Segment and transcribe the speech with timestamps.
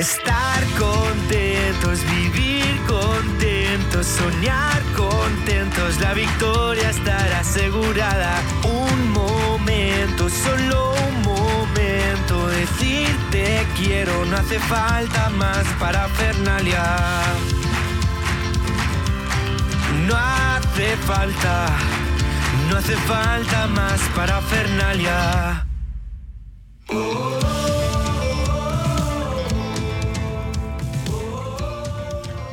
[0.00, 8.40] Estar contentos, vivir contentos, soñar contentos, la victoria estará asegurada.
[8.64, 16.96] Un momento, solo un momento, decirte quiero, no hace falta más para Fernalia.
[20.08, 21.66] No hace falta,
[22.70, 25.69] no hace falta más para Fernalia.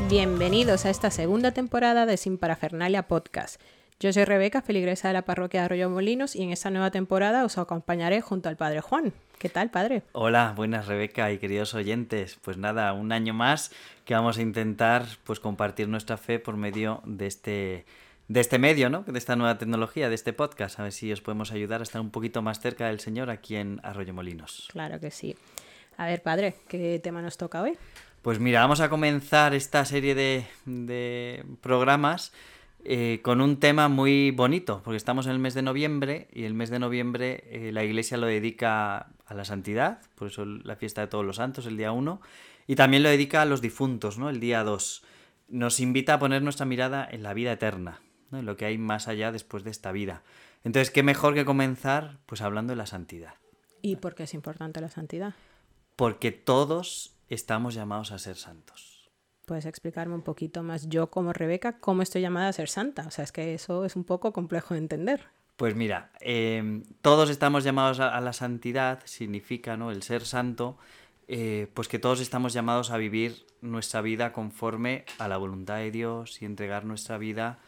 [0.10, 3.60] Bienvenidos a esta segunda temporada de Sin Parafernalia Podcast.
[4.00, 7.44] Yo soy Rebeca, feligresa de la parroquia de Arroyo Molinos, y en esta nueva temporada
[7.44, 9.12] os acompañaré junto al Padre Juan.
[9.38, 10.04] ¿Qué tal, Padre?
[10.14, 12.40] Hola, buenas Rebeca y queridos oyentes.
[12.42, 13.74] Pues nada, un año más
[14.06, 17.86] que vamos a intentar pues compartir nuestra fe por medio de este
[18.30, 19.04] de este medio, ¿no?
[19.04, 20.80] De esta nueva tecnología, de este podcast.
[20.80, 23.58] A ver si os podemos ayudar a estar un poquito más cerca del Señor aquí
[23.58, 24.70] en Arroyo Molinos.
[24.72, 25.36] Claro que sí.
[25.98, 27.78] A ver, Padre, ¿qué tema nos toca hoy?
[28.21, 32.34] Pues mira, vamos a comenzar esta serie de, programas
[32.84, 36.54] eh, con un tema muy bonito, porque estamos en el mes de noviembre y el
[36.54, 41.01] mes de noviembre eh, la iglesia lo dedica a la santidad, por eso la fiesta
[41.01, 42.21] de todos los santos, el día 1,
[42.68, 44.29] y también lo dedica a los difuntos, ¿no?
[44.29, 45.04] El día 2.
[45.49, 48.40] Nos invita a poner nuestra mirada en la vida eterna, ¿no?
[48.40, 50.24] en lo que hay más allá después de esta vida.
[50.63, 53.35] Entonces, ¿qué mejor que comenzar pues hablando de la santidad?
[53.81, 55.34] ¿Y por qué es importante la santidad?
[55.96, 59.10] Porque todos estamos llamados a ser santos.
[59.46, 63.08] ¿Puedes explicarme un poquito más yo como Rebeca cómo estoy llamada a ser santa?
[63.08, 65.24] O sea, es que eso es un poco complejo de entender.
[65.56, 69.90] Pues mira, em, todos estamos llamados a, la santidad, significa ¿no?
[69.90, 70.78] el ser santo,
[71.28, 75.92] eh, pues que todos estamos llamados a vivir nuestra vida conforme a la voluntad de
[75.92, 77.59] Dios y entregar nuestra vida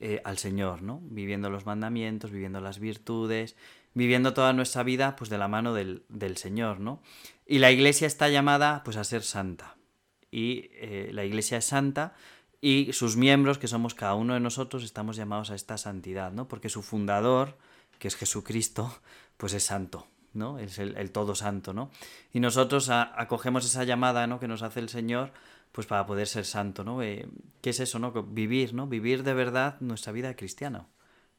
[0.00, 1.00] eh, al Señor, ¿no?
[1.02, 3.56] Viviendo los mandamientos, viviendo las virtudes,
[3.94, 7.00] viviendo toda nuestra vida pues de la mano del, del Señor, ¿no?
[7.46, 9.76] Y la iglesia está llamada pues a ser santa.
[10.30, 12.14] Y eh, la iglesia es santa
[12.66, 16.48] y sus miembros, que somos cada uno de nosotros, estamos llamados a esta santidad, ¿no?
[16.48, 17.58] Porque su fundador,
[17.98, 18.90] que es Jesucristo,
[19.36, 20.58] pues es santo, ¿no?
[20.58, 21.90] Es el, todo santo, ¿no?
[22.32, 24.40] Y nosotros acogemos esa llamada, ¿no?
[24.40, 25.30] Que nos hace el Señor,
[25.72, 27.02] pues para poder ser santo, ¿no?
[27.02, 27.28] Eh,
[27.60, 28.12] ¿Qué es eso, no?
[28.12, 28.86] Vivir, ¿no?
[28.86, 30.86] Vivir de verdad nuestra vida cristiana.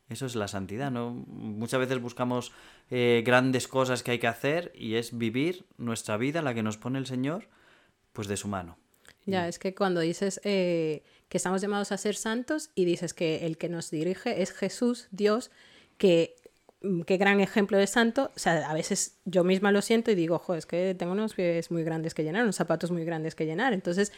[0.09, 1.11] Eso es la santidad, ¿no?
[1.27, 2.51] Muchas veces buscamos
[2.91, 6.77] eh, grandes cosas que hay que hacer y es vivir nuestra vida, la que nos
[6.77, 7.47] pone el Señor,
[8.13, 8.77] pues de su mano.
[9.25, 13.47] Ya, es que cuando dices eh, que estamos llamados a ser santos y dices que
[13.47, 15.49] el que nos dirige es Jesús, Dios,
[15.97, 16.35] que
[16.81, 18.31] mm, qué gran ejemplo de santo.
[18.35, 21.33] O sea, a veces yo misma lo siento y digo, ojo, es que tengo unos
[21.33, 23.73] pies muy grandes que llenar, unos zapatos muy grandes que llenar.
[23.73, 24.11] Entonces,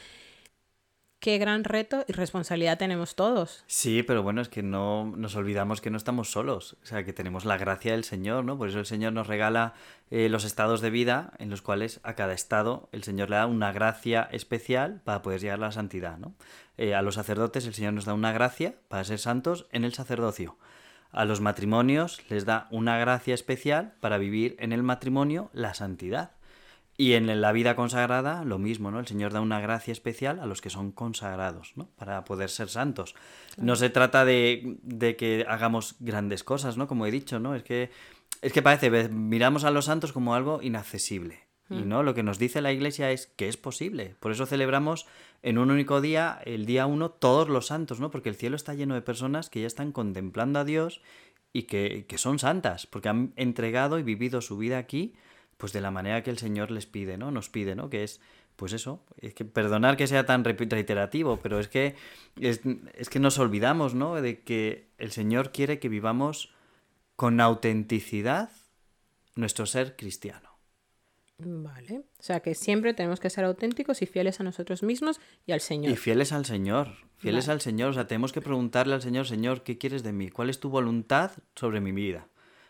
[1.27, 3.65] qué gran reto y responsabilidad tenemos todos.
[3.67, 7.11] Sí, pero bueno, es que no nos olvidamos que no estamos solos, o sea, que
[7.11, 8.57] tenemos la gracia del Señor, ¿no?
[8.57, 9.73] Por eso el Señor nos regala
[10.09, 13.45] eh, los estados de vida en los cuales a cada estado el Señor le da
[13.45, 16.33] una gracia especial para poder llegar a la santidad, ¿no?
[16.77, 19.93] Eh, a los sacerdotes el Señor nos da una gracia para ser santos en el
[19.93, 20.55] sacerdocio.
[21.11, 26.36] A los matrimonios les da una gracia especial para vivir en el matrimonio la santidad.
[26.99, 28.99] Y en la vida consagrada, lo mismo, ¿no?
[28.99, 31.89] El Señor da una gracia especial a los que son consagrados, ¿no?
[31.95, 33.13] Para poder ser santos.
[33.55, 36.87] No se trata de, de, que hagamos grandes cosas, ¿no?
[36.87, 37.53] Como he dicho, ¿no?
[37.53, 37.91] Es que,
[38.41, 41.47] es que parece, miramos a los santos como algo inaccesible.
[41.69, 41.87] Y mm.
[41.87, 44.15] no, lo que nos dice la Iglesia es que es posible.
[44.19, 45.05] Por eso celebramos
[45.43, 48.09] en un único día, el día uno, todos los santos, ¿no?
[48.09, 51.01] Porque el cielo está lleno de personas que ya están contemplando a Dios
[51.53, 55.13] y que, que son santas, porque han entregado y vivido su vida aquí
[55.57, 57.31] pues de la manera que el Señor les pide, ¿no?
[57.31, 57.89] Nos pide, ¿no?
[57.89, 58.21] Que es,
[58.55, 61.95] pues eso, es que perdonar que sea tan reiterativo, pero es que,
[62.39, 62.61] es,
[63.09, 64.15] que nos olvidamos, ¿no?
[64.15, 66.53] De que el Señor quiere que vivamos
[67.15, 68.51] con autenticidad
[69.35, 70.49] nuestro ser cristiano.
[71.39, 72.03] Vale.
[72.19, 75.61] O sea que siempre tenemos que ser auténticos y fieles a nosotros mismos y al
[75.61, 75.91] Señor.
[75.91, 76.95] Y fieles al Señor.
[77.17, 77.91] Fieles al Señor.
[77.91, 80.29] O sea, tenemos que preguntarle al Señor, Señor, ¿qué quieres de mí?
[80.29, 82.27] ¿Cuál es tu voluntad sobre mi vida?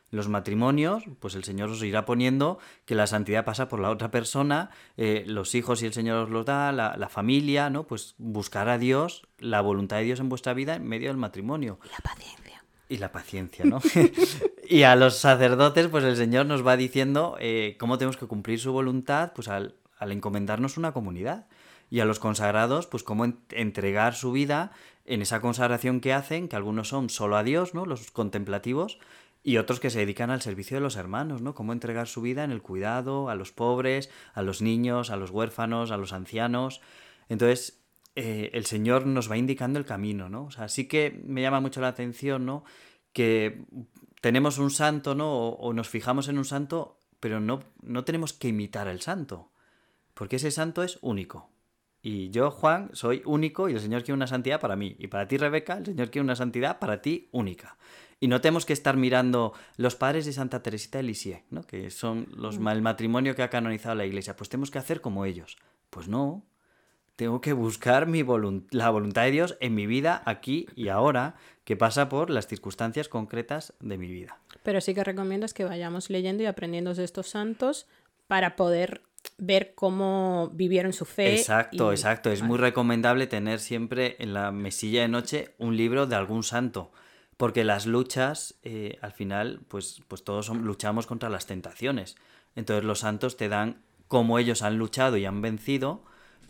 [0.09, 4.09] Los matrimonios, pues el Señor os irá poniendo que la santidad pasa por la otra
[4.09, 7.83] persona, eh, los hijos y el Señor os los da, la, familia, ¿no?
[7.83, 11.79] Pues buscar a Dios, la voluntad de Dios en vuestra vida en medio del matrimonio.
[11.83, 12.63] Y la paciencia.
[12.89, 13.81] Y la paciencia, ¿no?
[14.69, 18.59] y a los sacerdotes, pues el Señor nos va diciendo eh, cómo tenemos que cumplir
[18.59, 21.47] su voluntad, pues al, al encomendarnos una comunidad.
[21.89, 24.71] Y a los consagrados, pues cómo entregar su vida
[25.05, 27.85] en esa consagración que hacen, que algunos son solo a Dios, ¿no?
[27.85, 28.99] Los contemplativos,
[29.47, 31.55] y otros que se dedican al servicio de los hermanos, ¿no?
[31.55, 35.31] Cómo entregar su vida en el cuidado a los pobres, a los niños, a los
[35.31, 36.81] huérfanos, a los ancianos.
[37.29, 37.81] Entonces,
[38.15, 40.43] eh, el Señor nos va indicando el camino, ¿no?
[40.43, 42.65] O sea, sí que me llama mucho la atención, ¿no?
[43.13, 43.63] Que
[44.19, 45.31] tenemos un santo, ¿no?
[45.31, 49.53] O, nos fijamos en un santo, pero no, no tenemos que imitar al santo.
[50.13, 51.49] porque ese santo es único.
[52.01, 54.97] Y yo, Juan, soy único y el Señor quiere una santidad para mí.
[54.99, 57.77] Y para ti, Rebeca, el Señor quiere una santidad para ti única.
[58.19, 61.63] Y no tenemos que estar mirando los padres de Santa Teresita de Lisieux, ¿no?
[61.63, 64.35] que son los, el matrimonio que ha canonizado la Iglesia.
[64.35, 65.57] Pues tenemos que hacer como ellos.
[65.89, 66.43] Pues no.
[67.15, 68.23] Tengo que buscar mi
[68.71, 73.09] la voluntad de Dios en mi vida aquí y ahora, que pasa por las circunstancias
[73.09, 74.39] concretas de mi vida.
[74.63, 77.87] Pero sí que recomiendas que vayamos leyendo y aprendiendo de estos santos
[78.27, 79.01] para poder
[79.37, 81.35] ver cómo vivieron su fe.
[81.35, 82.31] Exacto, exacto.
[82.31, 86.91] Es muy recomendable tener siempre en la mesilla de noche un libro de algún santo.
[87.37, 92.15] Porque las luchas, eh, al final, pues, pues todos luchamos contra las tentaciones.
[92.55, 96.03] Entonces los santos te dan cómo ellos han luchado y han vencido,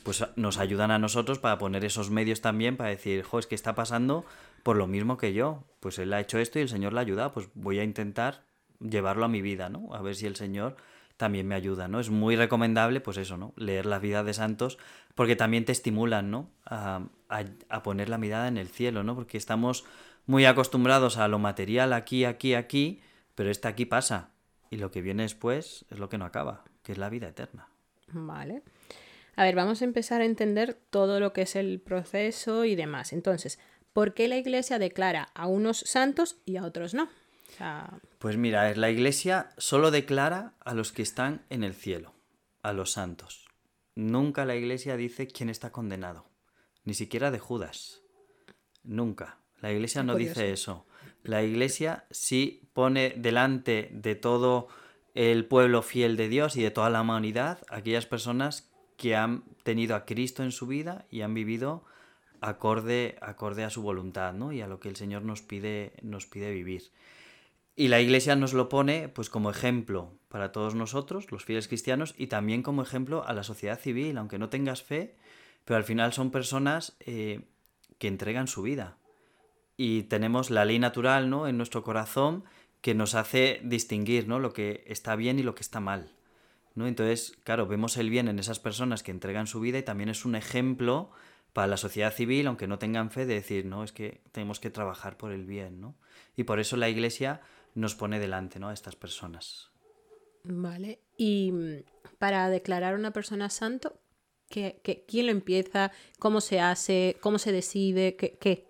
[0.03, 3.55] pues nos ayudan a nosotros para poner esos medios también para decir, jo, es que
[3.55, 4.25] está pasando
[4.63, 5.63] por lo mismo que yo.
[5.81, 8.43] Pues él ha hecho esto y el Señor le ayuda, pues voy a intentar
[8.79, 9.93] llevarlo a mi vida, ¿no?
[9.93, 10.77] A ver si el Señor
[11.17, 11.99] también me ayuda, ¿no?
[11.99, 13.53] Es muy recomendable, pues eso, ¿no?
[13.57, 14.77] Leer la vida de santos,
[15.15, 16.51] porque también te estimulan, ¿no?
[16.65, 19.15] A, a, poner la mirada en el cielo, ¿no?
[19.15, 19.83] Porque estamos
[20.27, 23.01] muy acostumbrados a lo material aquí, aquí, aquí,
[23.33, 24.29] pero este aquí pasa.
[24.69, 27.68] Y lo que viene después es lo que no acaba, que es la vida eterna.
[28.09, 28.62] Vale.
[29.35, 33.13] A ver, vamos a empezar a entender todo lo que es el proceso y demás.
[33.13, 33.59] Entonces,
[33.94, 37.09] ¿por qué la Iglesia declara a unos santos y a otros no?
[38.19, 42.13] Pues mira, la iglesia solo declara a los que están en el cielo,
[42.62, 43.47] a los santos.
[43.95, 46.30] Nunca la iglesia dice quién está condenado,
[46.83, 48.01] ni siquiera de Judas.
[48.83, 49.39] Nunca.
[49.62, 50.86] La iglesia no dice eso.
[51.24, 54.68] La iglesia sí pone delante de todo
[55.13, 59.95] el pueblo fiel de Dios y de toda la humanidad aquellas personas que han tenido
[59.95, 61.83] a Cristo en su vida y han vivido
[62.42, 64.51] acorde, acorde a su voluntad, ¿no?
[64.51, 66.92] Y a lo que el Señor nos pide, nos pide vivir.
[67.75, 72.15] Y la Iglesia nos lo pone pues como ejemplo para todos nosotros, los fieles cristianos,
[72.18, 75.15] y también como ejemplo a la sociedad civil, aunque no tengas fe,
[75.63, 77.42] pero al final son personas eh,
[78.00, 78.98] que entregan su vida.
[79.77, 81.47] Y tenemos la ley natural ¿no?
[81.47, 82.44] en nuestro corazón
[82.81, 84.39] que nos hace distinguir ¿no?
[84.39, 86.12] lo que está bien y lo que está mal.
[86.75, 86.88] ¿no?
[86.88, 90.25] Entonces, claro, vemos el bien en esas personas que entregan su vida y también es
[90.25, 91.12] un ejemplo
[91.53, 94.69] para la sociedad civil, aunque no tengan fe, de decir, no, es que tenemos que
[94.69, 95.95] trabajar por el bien, ¿no?
[96.35, 97.41] Y por eso la Iglesia
[97.73, 98.69] nos pone delante ¿no?
[98.69, 99.71] a estas personas.
[100.44, 101.00] Vale.
[101.18, 101.83] Y mm,
[102.19, 104.00] para declarar una persona santo,
[104.50, 105.91] ¿qué, quién lo empieza?
[106.19, 107.18] ¿Cómo se hace?
[107.21, 108.15] ¿Cómo se decide?
[108.15, 108.68] ¿Qué,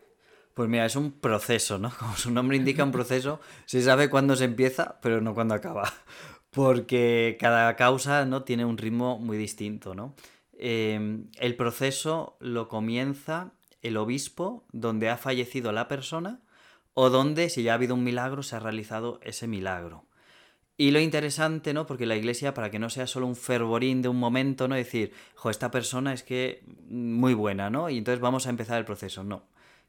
[0.57, 1.92] Pues mira, es un proceso, ¿no?
[2.00, 3.39] Como su nombre indica, un proceso.
[3.68, 5.94] Se sabe cuándo se empieza, pero no cuándo acaba.
[6.50, 8.42] Porque cada causa ¿no?
[8.42, 10.15] tiene un ritmo muy distinto, ¿no?
[10.57, 13.51] Em, el proceso lo comienza
[13.83, 16.39] el obispo donde ha fallecido la persona
[16.95, 20.06] o donde, si ya ha habido un milagro, se ha realizado ese milagro.
[20.75, 21.86] Y lo interesante, ¿no?
[21.86, 24.74] Porque la iglesia, para que no sea solo un fervorín de un momento, ¿no?
[24.74, 27.92] Decir, jo, esta persona es que muy buena, ¿no?
[27.92, 29.24] Y entonces vamos a empezar el proceso.
[29.24, 29.44] No.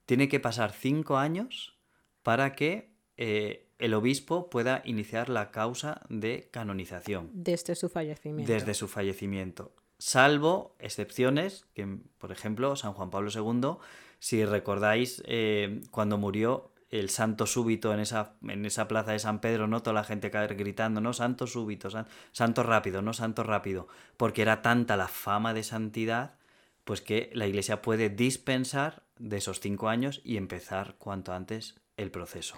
[0.08, 1.76] Tiene que pasar cinco años
[2.22, 7.28] para que eh, el obispo pueda iniciar la causa de canonización.
[7.34, 8.50] Desde su fallecimiento.
[8.50, 9.74] Desde su fallecimiento.
[9.98, 13.76] Salvo excepciones, que por ejemplo San Juan Pablo II,
[14.18, 19.42] si recordáis, eh, cuando murió, el santo súbito en esa, en esa plaza de San
[19.42, 19.82] Pedro, ¿no?
[19.82, 21.12] Toda la gente gritando, ¿no?
[21.12, 21.90] Santo súbito,
[22.32, 23.12] santo rápido, ¿no?
[23.12, 23.88] Santo rápido.
[24.16, 26.38] Porque era tanta la fama de santidad,
[26.84, 32.10] pues que la iglesia puede dispensar de esos cinco años y empezar cuanto antes el
[32.10, 32.56] proceso.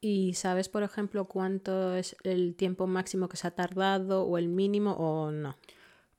[0.00, 4.48] ¿Y sabes, por ejemplo, cuánto es el tiempo máximo que se ha tardado o el
[4.48, 5.56] mínimo o no?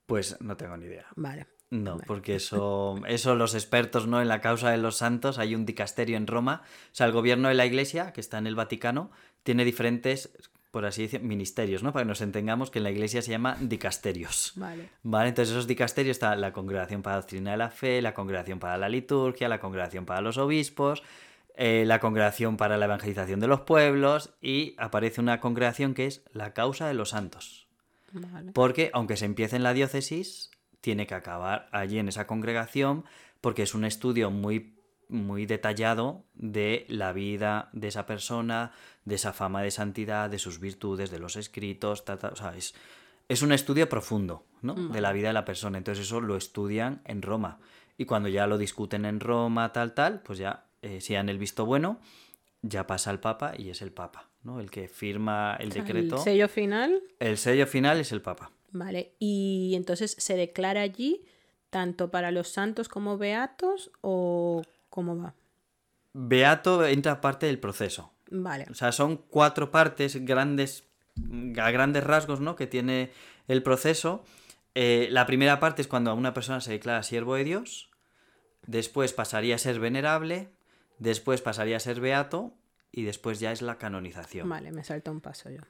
[0.06, 1.06] Pues no tengo ni idea.
[1.16, 1.48] Vale.
[1.70, 5.66] No, porque eso, eso los expertos no en la causa de los santos, hay un
[5.66, 9.12] dicasterio en Roma, o sea, el gobierno de la Iglesia, que está en el Vaticano,
[9.44, 10.32] tiene diferentes,
[10.74, 11.94] por así decir, ministerios, ¿no?
[11.94, 14.54] Para que nos entendamos que en la Iglesia se llama dicasterios.
[14.56, 14.90] Vale.
[15.04, 18.58] Vale, entonces esos dicasterios está la Congregación para la Doctrina de la Fe, la Congregación
[18.58, 21.04] para la Liturgia, la Congregación para los Obispos,
[21.54, 26.24] eh, la Congregación para la Evangelización de los Pueblos y aparece una congregación que es
[26.34, 27.68] la causa de los santos.
[28.12, 28.52] Vale.
[28.54, 30.50] Porque aunque se empiece en la diócesis,
[30.82, 33.06] tiene que acabar allí en esa congregación
[33.42, 34.73] porque es un estudio muy,
[35.14, 38.72] muy detallado de la vida de esa persona,
[39.06, 43.54] de esa fama de santidad, de sus virtudes, de los escritos, o sea, es, un
[43.54, 44.74] estudio profundo ¿no?
[44.74, 45.78] de la vida de la persona.
[45.78, 47.60] Entonces eso lo estudian en Roma.
[47.98, 51.38] Y cuando ya lo discuten en Roma, tal, tal, pues ya, eh, si han el
[51.38, 52.00] visto bueno,
[52.62, 54.60] ya pasa al Papa y es el Papa, ¿no?
[54.60, 56.16] El que firma el decreto.
[56.16, 57.02] ¿El sello final?
[57.20, 58.52] El sello final es el Papa.
[58.72, 61.24] Vale, y entonces se declara allí
[61.70, 64.64] tanto para los santos como beatos o
[64.94, 65.34] cómo va?
[66.14, 68.14] Beato entra parte del proceso.
[68.30, 68.68] Vale.
[68.70, 70.84] O sea, son cuatro partes grandes,
[71.60, 72.56] a grandes rasgos, ¿no?
[72.56, 73.12] Que tiene
[73.48, 74.24] el proceso.
[74.76, 77.90] Eh, la primera parte es cuando una persona se declara siervo de Dios,
[78.68, 80.52] después pasaría a ser venerable,
[81.00, 82.54] después pasaría a ser beato
[82.92, 84.48] y después ya es la canonización.
[84.48, 85.62] Vale, me salta un paso yo.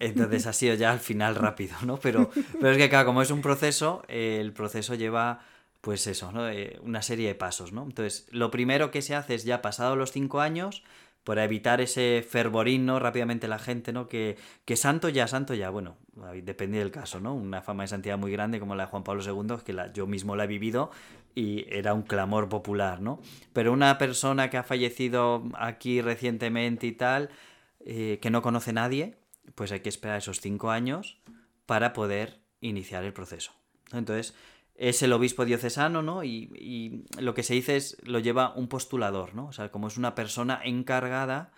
[0.00, 1.98] Entonces ha sido ya al final rápido, ¿no?
[1.98, 2.28] Pero,
[2.60, 5.44] pero es que, claro, como es un proceso, eh, el proceso lleva,
[5.84, 6.48] pues eso, ¿no?
[6.48, 7.82] Eh, una serie de pasos, ¿no?
[7.82, 10.82] Entonces, lo primero que se hace es ya pasado los cinco años,
[11.24, 12.98] para evitar ese fervorín, ¿no?
[12.98, 14.08] Rápidamente la gente, ¿no?
[14.08, 15.98] Que, que santo ya, santo ya, bueno,
[16.42, 17.34] depende del caso, ¿no?
[17.34, 20.06] Una fama de santidad muy grande como la de Juan Pablo II, que la, yo
[20.06, 20.90] mismo la he vivido
[21.34, 23.20] y era un clamor popular, ¿no?
[23.52, 27.28] Pero una persona que ha fallecido aquí recientemente y tal,
[27.84, 29.16] eh, que no conoce nadie,
[29.54, 31.18] pues hay que esperar esos cinco años
[31.66, 33.52] para poder iniciar el proceso.
[33.92, 34.34] Entonces,
[34.74, 36.24] es el obispo diocesano, ¿no?
[36.24, 39.46] Y, lo que se dice es, lo lleva un postulador, ¿no?
[39.46, 41.52] O sea, como es una persona encargada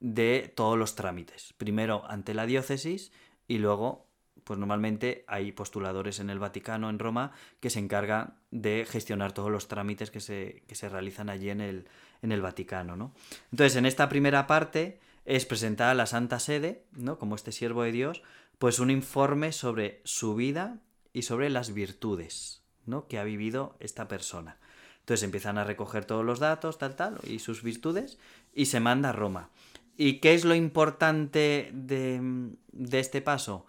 [0.00, 1.54] de todos los trámites.
[1.56, 3.12] Primero ante la diócesis
[3.48, 4.06] y luego,
[4.44, 9.50] pues normalmente hay postuladores en el Vaticano, en Roma, que se encargan de gestionar todos
[9.50, 11.88] los trámites que se, que se realizan allí en el,
[12.22, 13.14] en el Vaticano, ¿no?
[13.52, 17.18] Entonces, en esta primera parte es presentar a la Santa Sede, ¿no?
[17.18, 18.22] Como este siervo de Dios,
[18.58, 20.78] pues un informe sobre su vida
[21.16, 23.08] y sobre las virtudes, ¿no?
[23.08, 24.58] Que ha vivido esta persona.
[25.00, 28.18] Entonces empiezan a recoger todos los datos, tal, tal, y sus virtudes,
[28.52, 29.48] y se manda a Roma.
[29.96, 32.50] ¿Y qué es lo importante de,
[32.92, 33.66] este paso?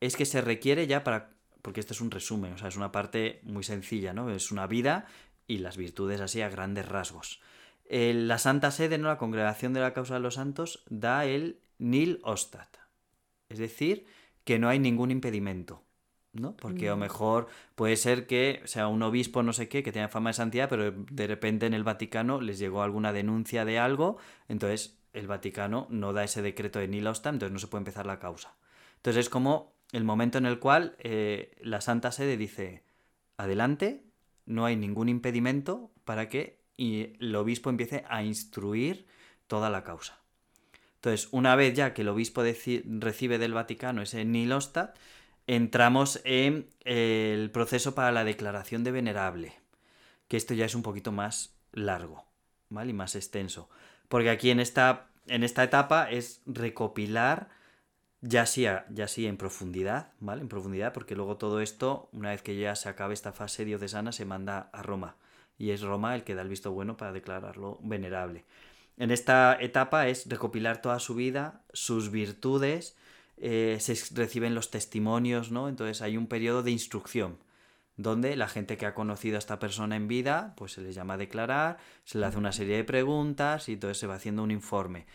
[0.00, 2.92] Es que se requiere ya para porque este es un resumen, o sea, es una
[2.92, 4.30] parte muy sencilla, ¿no?
[4.30, 5.06] Es una vida
[5.48, 7.40] y las virtudes así a grandes rasgos
[7.90, 9.08] la Santa Sede, ¿no?
[9.08, 12.76] la Congregación de la Causa de los Santos, da el nil ostat.
[13.48, 14.06] Es decir,
[14.44, 15.85] que no hay ningún impedimento.
[16.36, 16.56] ¿No?
[16.56, 20.08] Porque a lo mejor puede ser que sea un obispo no sé qué, que tenga
[20.08, 24.18] fama de santidad, pero de repente en el Vaticano les llegó alguna denuncia de algo,
[24.48, 28.06] entonces el Vaticano no da ese decreto de nil ostat, entonces no se puede empezar
[28.06, 28.54] la causa.
[28.96, 32.82] Entonces es como el momento en el cual eh, la Santa Sede dice,
[33.36, 34.04] adelante,
[34.44, 39.06] no hay ningún impedimento para que y el obispo empiece a instruir
[39.46, 40.20] toda la causa.
[40.96, 44.96] Entonces, una vez ya que el obispo recibe del Vaticano ese nilostat,
[45.46, 49.54] entramos en el proceso para la declaración de venerable,
[50.28, 52.24] que esto ya es un poquito más largo,
[52.68, 52.90] ¿vale?
[52.90, 53.68] Y más extenso.
[54.08, 57.48] Porque aquí en esta, en esta etapa es recopilar,
[58.22, 60.42] ya sí, ya sí en profundidad, ¿vale?
[60.42, 64.12] En profundidad, porque luego todo esto, una vez que ya se acabe esta fase diocesana,
[64.12, 65.16] se manda a Roma
[65.58, 68.44] y es Roma el que da el visto bueno para declararlo venerable.
[68.98, 72.96] En esta etapa es recopilar toda su vida, sus virtudes,
[73.36, 75.68] eh, se reciben los testimonios, ¿no?
[75.68, 77.38] Entonces hay un periodo de instrucción
[77.96, 81.14] donde la gente que ha conocido a esta persona en vida, pues se les llama
[81.14, 84.50] a declarar, se le hace una serie de preguntas y entonces se va haciendo un
[84.50, 85.06] informe,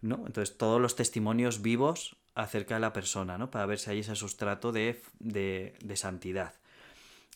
[0.00, 0.22] ¿no?
[0.26, 3.50] Entonces todos los testimonios vivos acerca de la persona, ¿no?
[3.50, 6.54] Para ver si hay ese sustrato de, de, de santidad.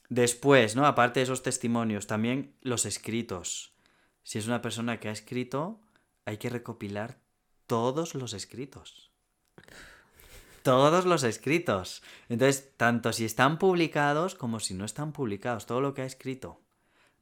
[0.09, 0.87] Después, ¿no?
[0.87, 3.73] Aparte de esos testimonios, también los escritos.
[4.23, 5.80] Si es una persona que ha escrito,
[6.25, 7.18] hay que recopilar
[7.66, 9.11] todos los escritos.
[10.66, 12.02] Todos los escritos.
[12.28, 16.61] Entonces, tanto si están publicados como si no están publicados, todo lo que ha escrito.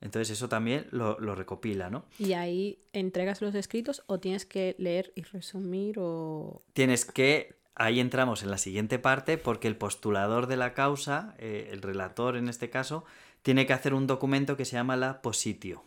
[0.01, 2.05] Entonces eso también lo, lo, recopila, ¿no?
[2.19, 6.63] Y ahí entregas los escritos o tienes que leer y resumir o...
[6.75, 11.71] Tienes que ahí entramos en la siguiente parte porque el postulador de la causa, eh,
[11.73, 13.05] el relator en este caso,
[13.43, 15.85] tiene que hacer un documento que se llama la positio.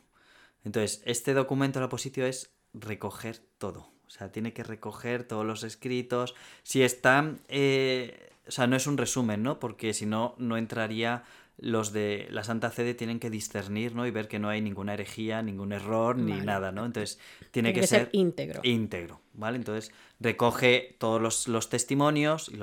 [0.63, 3.96] Entonces, este documento, la positio, es recoger todo.
[4.07, 6.35] O sea, tiene que recoger todos los escritos.
[6.63, 7.39] Si están...
[7.49, 9.59] Eh, o sea, no es un resumen, ¿no?
[9.59, 11.23] Porque si no, no entraría
[11.59, 14.05] los de la Santa Sede tienen que discernir, ¿no?
[14.05, 16.85] Y ver que no hay ninguna herejía, ningún error, ni nada, ¿no?
[16.85, 17.19] Entonces,
[17.51, 18.61] tiene, que, ser, íntegro.
[18.63, 19.57] Íntegro, ¿vale?
[19.57, 22.59] Entonces, recoge todos los, testimonios y,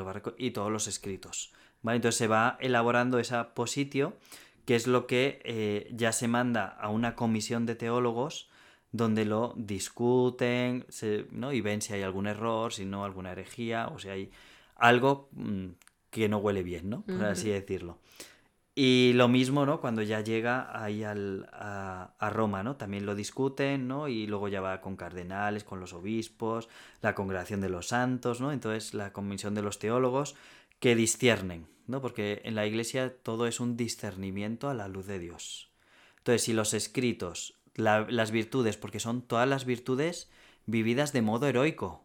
[0.46, 1.96] y, todos los escritos, ¿vale?
[1.96, 4.16] Entonces, se va elaborando esa positio,
[4.64, 8.48] que es lo que eh, ya se manda a una comisión de teólogos
[8.94, 10.86] donde lo discuten,
[11.32, 11.52] ¿no?
[11.52, 14.30] Y ven si hay algún error, si no, alguna herejía, o si hay
[14.76, 15.66] algo mm,
[16.10, 17.02] que no huele bien, ¿no?
[17.02, 17.98] Por así decirlo.
[18.72, 19.80] Y lo mismo, ¿no?
[19.80, 22.76] Cuando ya llega ahí al, a, Roma, ¿no?
[22.76, 24.06] También lo discuten, ¿no?
[24.06, 26.68] Y luego ya va con cardenales, con los obispos,
[27.02, 28.52] la congregación de los santos, ¿no?
[28.52, 30.36] Entonces la comisión de los teólogos
[30.78, 32.00] que disciernen, ¿no?
[32.00, 35.72] Porque en la iglesia todo es un discernimiento a la luz de Dios.
[36.18, 40.30] Entonces, si los escritos, las virtudes, porque son todas las virtudes
[40.66, 42.04] vividas de modo heroico,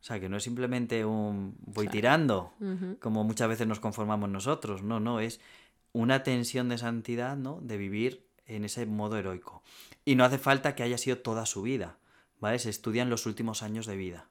[0.00, 2.54] o sea, que no es simplemente un voy tirando,
[3.00, 4.82] como muchas veces nos conformamos nosotros.
[4.82, 5.40] No, no, es
[5.92, 7.58] una tensión de santidad, ¿no?
[7.60, 9.62] De vivir en ese modo heroico.
[10.06, 11.98] Y no hace falta que haya sido toda su vida,
[12.40, 12.58] ¿vale?
[12.58, 14.30] Se estudian los últimos años de vida.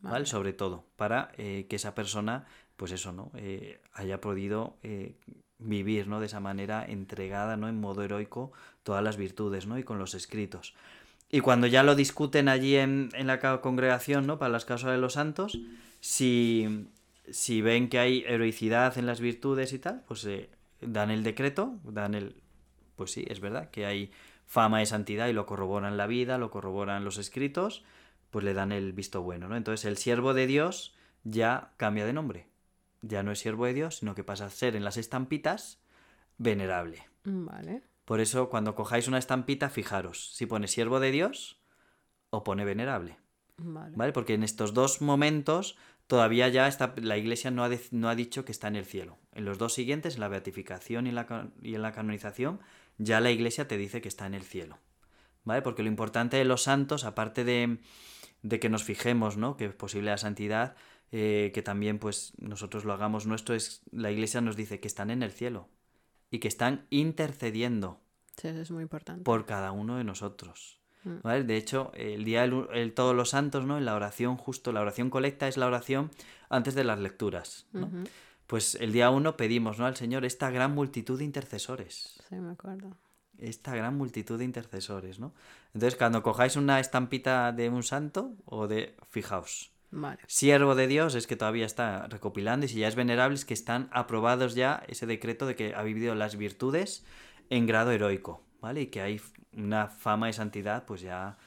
[0.00, 0.24] ¿vale?
[0.26, 2.46] Sobre todo, para eh, que esa persona,
[2.76, 3.30] pues eso, ¿no?
[3.34, 5.16] Eh, haya podido eh,
[5.58, 6.20] vivir, ¿no?
[6.20, 7.68] De esa manera entregada, ¿no?
[7.68, 9.78] En modo heroico todas las virtudes, ¿no?
[9.78, 10.74] Y con los escritos.
[11.30, 14.38] Y cuando ya lo discuten allí en, en la congregación, ¿no?
[14.38, 15.58] Para las causas de los santos,
[16.00, 16.88] si,
[17.30, 20.26] si ven que hay heroicidad en las virtudes y tal, pues
[20.80, 22.36] dan el decreto, dan el...
[22.94, 24.10] Pues sí, es verdad que hay
[24.46, 27.84] fama de santidad y lo corroboran la vida, lo corroboran los escritos,
[28.30, 29.56] pues le dan el visto bueno, ¿no?
[29.56, 30.94] Entonces el siervo de Dios
[31.24, 32.46] ya cambia de nombre.
[33.06, 35.80] Ya no es siervo de Dios, sino que pasa a ser en las estampitas
[36.38, 37.04] venerable.
[37.24, 37.82] Vale.
[38.04, 41.60] Por eso cuando cojáis una estampita, fijaros si pone siervo de Dios
[42.30, 43.18] o pone venerable.
[43.58, 43.96] Vale.
[43.96, 44.12] ¿Vale?
[44.12, 48.44] Porque en estos dos momentos todavía ya está, la iglesia no ha, no ha dicho
[48.44, 49.18] que está en el cielo.
[49.32, 52.60] En los dos siguientes, en la beatificación y en la, y en la canonización,
[52.98, 54.78] ya la iglesia te dice que está en el cielo.
[55.44, 55.62] ¿Vale?
[55.62, 57.78] Porque lo importante de los santos, aparte de,
[58.42, 59.56] de que nos fijemos, ¿no?
[59.56, 60.76] Que es posible la santidad,
[61.12, 65.10] eh, que también pues nosotros lo hagamos nuestro, es la iglesia nos dice que están
[65.10, 65.68] en el cielo
[66.30, 68.00] y que están intercediendo.
[68.36, 69.22] Sí, eso es muy importante.
[69.22, 70.80] Por cada uno de nosotros.
[71.04, 71.16] Mm.
[71.22, 71.44] ¿vale?
[71.44, 73.78] De hecho, el día del el todos los santos, ¿no?
[73.78, 76.10] En la oración justo, la oración colecta es la oración
[76.48, 77.90] antes de las lecturas, ¿no?
[78.46, 79.86] Pues el día uno pedimos, ¿no?
[79.86, 82.20] Al Señor esta gran multitud de intercesores.
[82.28, 82.96] Sí, me acuerdo.
[83.38, 85.34] Esta gran multitud de intercesores, ¿no?
[85.74, 88.96] Entonces, cuando cojáis una estampita de un santo o de...
[89.08, 90.18] Fijaos, Vale.
[90.26, 93.54] siervo de Dios es que todavía está recopilando y si ya es venerable es que
[93.54, 97.04] están aprobados ya ese decreto de que ha vivido las virtudes
[97.48, 98.82] en grado heroico, ¿vale?
[98.82, 99.20] Y que hay
[99.56, 101.38] una fama de santidad pues ya,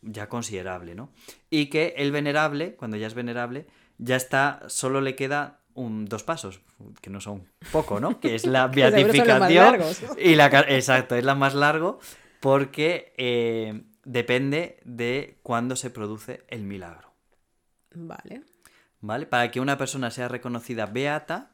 [0.00, 1.10] ya considerable, ¿no?
[1.50, 3.66] Y que el venerable, cuando ya es venerable,
[3.98, 6.60] ya está, solo le queda un, dos pasos,
[7.00, 8.20] que no son poco, ¿no?
[8.20, 9.80] Que es la beatificación
[10.18, 10.46] y la...
[10.46, 12.00] Exacto, es la más largo
[12.40, 17.07] porque eh, depende de cuándo se produce el milagro.
[17.94, 18.42] Vale.
[19.00, 19.26] ¿Vale?
[19.26, 21.52] Para que una persona sea reconocida beata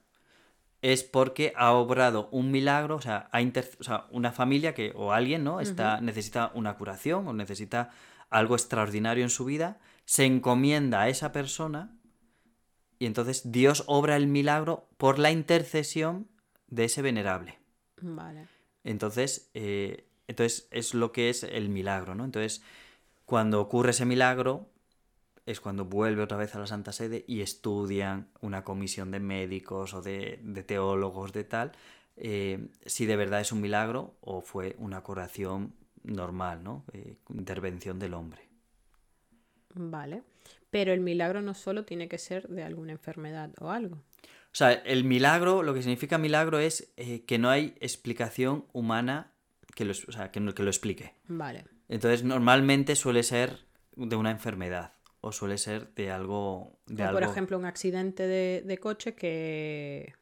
[0.82, 4.92] es porque ha obrado un milagro, o sea, ha inter- o sea, una familia que
[4.94, 5.60] o alguien, ¿no?
[5.60, 7.90] Está necesita una curación o necesita
[8.30, 11.96] algo extraordinario en su vida, se encomienda a esa persona
[12.98, 16.28] y entonces Dios obra el milagro por la intercesión
[16.68, 17.58] de ese venerable.
[18.00, 18.46] Vale.
[18.82, 22.24] Entonces, eh, entonces es lo que es el milagro, ¿no?
[22.24, 22.62] Entonces,
[23.24, 24.68] cuando ocurre ese milagro,
[25.46, 29.94] es cuando vuelve otra vez a la Santa Sede y estudian una comisión de médicos
[29.94, 31.72] o de, de teólogos, de tal,
[32.16, 36.84] eh, si de verdad es un milagro o fue una curación normal, ¿no?
[36.92, 38.48] Eh, intervención del hombre.
[39.74, 40.22] Vale.
[40.70, 43.96] Pero el milagro no solo tiene que ser de alguna enfermedad o algo.
[43.96, 49.32] O sea, el milagro, lo que significa milagro es eh, que no hay explicación humana
[49.74, 51.14] que lo, o sea, que, que lo explique.
[51.26, 51.64] Vale.
[51.88, 54.93] Entonces, normalmente suele ser de una enfermedad
[55.26, 56.78] o suele ser de algo.
[56.86, 57.32] De O, por algo...
[57.32, 60.12] ejemplo, un accidente de, de coche que,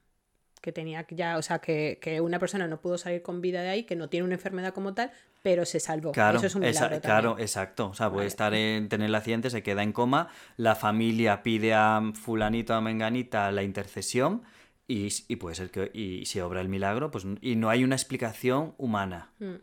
[0.60, 3.68] que tenía ya, o sea, que, que una persona no pudo salir con vida de
[3.70, 5.10] ahí, que no tiene una enfermedad como tal,
[5.42, 6.12] pero se salvó.
[6.12, 7.88] Claro, Eso es un esa- milagro claro, exacto.
[7.88, 8.28] O sea, puede Vale.
[8.28, 12.80] estar en tener el accidente, se queda en coma, la familia pide a fulanito, a
[12.80, 14.42] menganita la intercesión
[14.86, 17.96] y, y puede ser que y se obra el milagro, pues y no hay una
[17.96, 19.30] explicación humana.
[19.40, 19.54] Mm,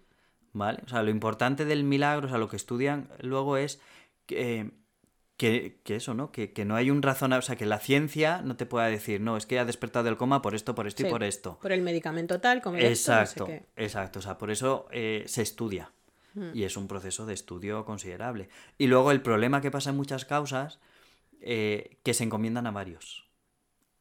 [0.51, 0.79] ¿Vale?
[0.85, 3.79] O sea, lo importante del milagro, o sea, lo que estudian luego es
[4.25, 4.71] que,
[5.39, 6.33] que, que eso, ¿no?
[6.33, 9.21] Que, que no hay un razonable, o sea, que la ciencia no te pueda decir,
[9.21, 11.57] no, es que ha despertado del coma por esto, por esto y por esto.
[11.61, 13.65] Por el medicamento tal, como esto, no sé Exacto, qué.
[13.77, 14.19] exacto.
[14.19, 15.93] O sea, por eso eh, se estudia.
[16.33, 16.49] Hmm.
[16.53, 18.49] Y es un proceso de estudio considerable.
[18.77, 20.81] Y luego el problema que pasa en muchas causas,
[21.39, 23.29] eh, que se encomiendan a varios.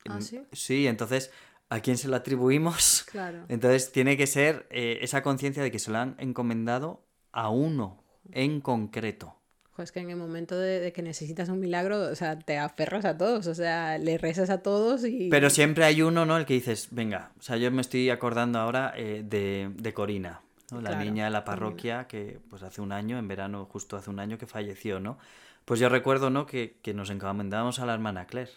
[0.08, 0.42] ¿Ah, sí?
[0.52, 1.30] Sí, entonces,
[1.68, 3.04] ¿a quién se lo atribuimos?
[3.12, 3.44] Claro.
[3.48, 8.02] Entonces tiene que ser eh, esa conciencia de que se lo han encomendado a uno
[8.32, 9.37] en concreto.
[9.78, 12.58] Jo, es que en el momento de, de que necesitas un milagro, o sea, te
[12.58, 15.28] aferras a todos, o sea, le rezas a todos y...
[15.30, 16.36] Pero siempre hay uno, ¿no?
[16.36, 20.40] El que dices, venga, o sea, yo me estoy acordando ahora eh, de, de Corina,
[20.72, 20.80] ¿no?
[20.80, 24.10] La Claro, niña de la parroquia que, pues hace un año, en verano, justo hace
[24.10, 25.16] un año que falleció, ¿no?
[25.64, 26.44] Pues yo recuerdo, ¿no?
[26.44, 28.50] Que, que nos encomendábamos a la hermana Claire,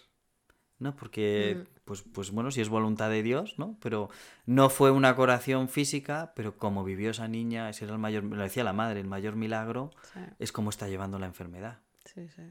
[0.82, 0.94] ¿no?
[0.96, 1.68] Porque, Mm.
[1.86, 3.78] pues, pues bueno, si es voluntad de Dios, ¿no?
[3.82, 4.10] Pero
[4.46, 8.42] no fue una curación física, pero como vivió esa niña, ese era el mayor, lo
[8.44, 12.42] decía la madre, el mayor milagro Sí, es cómo está llevando la enfermedad, sí, sí.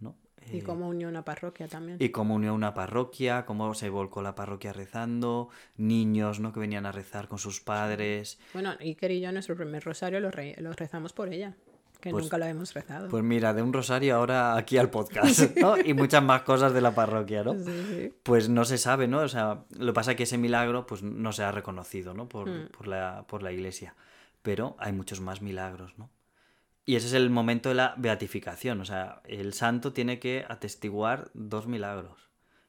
[0.00, 0.16] ¿no?
[0.52, 1.96] Y Eh, cómo unió una parroquia también.
[2.00, 6.52] y cómo unió una parroquia, cómo se volcó la parroquia rezando, niños, ¿no?
[6.52, 8.38] Que venían a rezar con sus padres.
[8.52, 11.56] Bueno, Iker y yo nuestro primer rosario lo, re- lo rezamos por ella,
[12.04, 13.08] que Pues- nunca lo hemos rezado.
[13.08, 15.78] Pues mira, de un rosario ahora aquí al podcast, ¿no?
[15.78, 17.54] Y muchas más cosas de la parroquia, ¿no?
[17.54, 18.14] Sí, sí.
[18.22, 19.20] Pues no se sabe, ¿no?
[19.20, 22.28] O sea, lo que pasa es que ese milagro pues no se ha reconocido, ¿no?
[22.28, 22.68] Por, Mm.
[22.76, 23.94] por la, por la iglesia.
[24.42, 26.10] Pero hay muchos más milagros, ¿no?
[26.84, 28.80] Y ese es el momento de la beatificación.
[28.82, 32.28] O sea, el santo tiene que atestiguar dos milagros.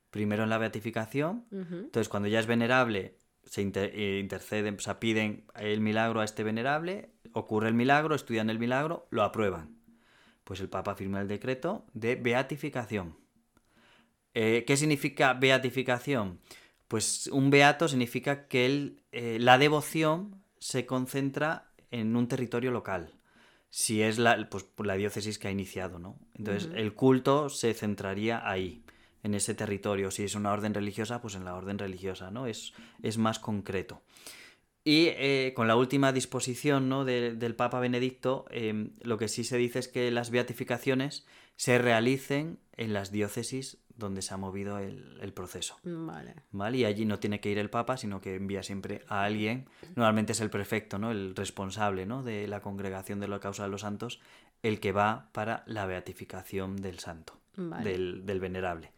[0.09, 1.43] Primero en la beatificación.
[1.51, 6.43] Entonces, cuando ya es venerable, se eh, interceden, o sea, piden el milagro a este
[6.45, 9.75] venerable, ocurre el milagro, estudian el milagro, lo aprueban.
[10.45, 13.17] Pues el Papa firma el decreto de beatificación.
[14.33, 16.39] Eh, ¿Qué significa beatificación?
[16.87, 23.11] Pues un beato significa que eh, la devoción se concentra en un territorio local.
[23.69, 26.17] Si es la, pues, la diócesis que ha iniciado, ¿no?
[26.35, 28.85] Entonces, el culto se centraría ahí
[29.23, 30.09] en ese territorio.
[30.11, 32.47] Si es una orden religiosa, pues en la orden religiosa, ¿no?
[32.47, 34.01] Es, es más concreto.
[34.87, 37.05] Y eh, con la última disposición ¿no?
[37.05, 42.59] del Papa Benedicto, em, lo que sí se dice es que las beatificaciones se realicen
[42.77, 45.77] en las diócesis donde se ha movido el, proceso.
[45.83, 46.35] Vale.
[46.51, 46.77] ¿Vale?
[46.77, 50.33] Y allí no tiene que ir el Papa, sino que envía siempre a alguien, normalmente
[50.33, 51.11] es el prefecto, ¿no?
[51.11, 52.21] el responsable ¿no?
[52.21, 54.19] de la congregación de la causa de los santos,
[54.61, 58.91] el que va para la beatificación del santo, del, del venerable.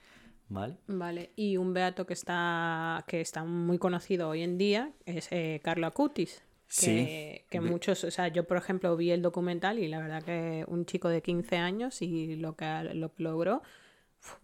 [0.50, 0.78] ¿Vale?
[0.88, 5.60] Vale, y un beato que está, que está muy conocido hoy en día es eh,
[5.64, 6.44] Carlo Acutis.
[6.82, 10.66] Que, que muchos, o sea, yo por ejemplo vi el documental y la verdad que
[10.68, 13.62] un chico de 15 años y lo que lo logró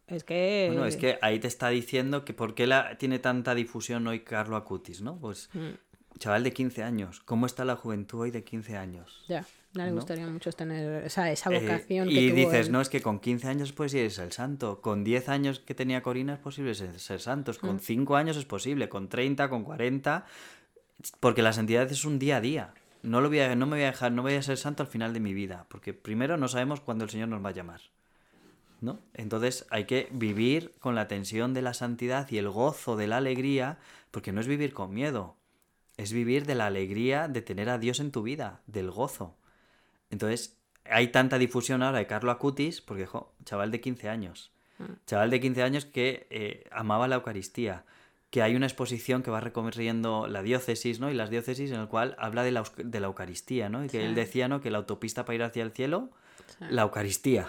[0.07, 0.69] es que...
[0.71, 4.21] Bueno, es que ahí te está diciendo que por qué la, tiene tanta difusión hoy
[4.21, 5.19] Carlo Acutis, ¿no?
[5.19, 6.17] Pues mm.
[6.17, 9.25] chaval de 15 años, ¿cómo está la juventud hoy de 15 años?
[9.27, 9.45] Ya.
[9.73, 12.09] No le gustaría mucho tener esa eh, vocación.
[12.09, 14.81] y dices, no, es que con 15 años eres el santo.
[14.81, 17.57] Con 10 años que tenía Corina es posible ser, santos.
[17.57, 18.15] Con 5 mm.
[18.15, 18.88] años es posible.
[18.88, 20.25] Con 30, con 40.
[21.19, 22.73] Porque la santidad es un día a día.
[23.01, 24.89] No, lo voy a, no me voy a dejar, no voy a ser santo al
[24.89, 25.65] final de mi vida.
[25.69, 27.81] Porque primero no sabemos cuándo el Señor nos va a llamar.
[28.79, 28.99] ¿no?
[29.15, 33.17] Entonces hay que vivir con la tensión de la santidad y el gozo de la
[33.17, 33.79] alegría.
[34.12, 35.36] Porque no es vivir con miedo.
[35.97, 39.36] Es vivir de la alegría de tener a Dios en tu vida, del gozo.
[40.13, 44.52] Entonces, hay tanta difusión ahora de Carlo Acutis, porque, jo, chaval de 15 años.
[44.78, 44.84] Mm.
[45.08, 47.84] Chaval de 15 años que eh, amaba la Eucaristía.
[48.30, 51.10] Que hay una exposición que va recorriendo la diócesis, ¿no?
[51.10, 53.84] Y las diócesis en el cual habla de la, de la Eucaristía, ¿no?
[53.84, 54.62] Y que él decía, ¿no?
[54.62, 56.10] Que la autopista para ir hacia el cielo,
[56.60, 57.47] la Eucaristía.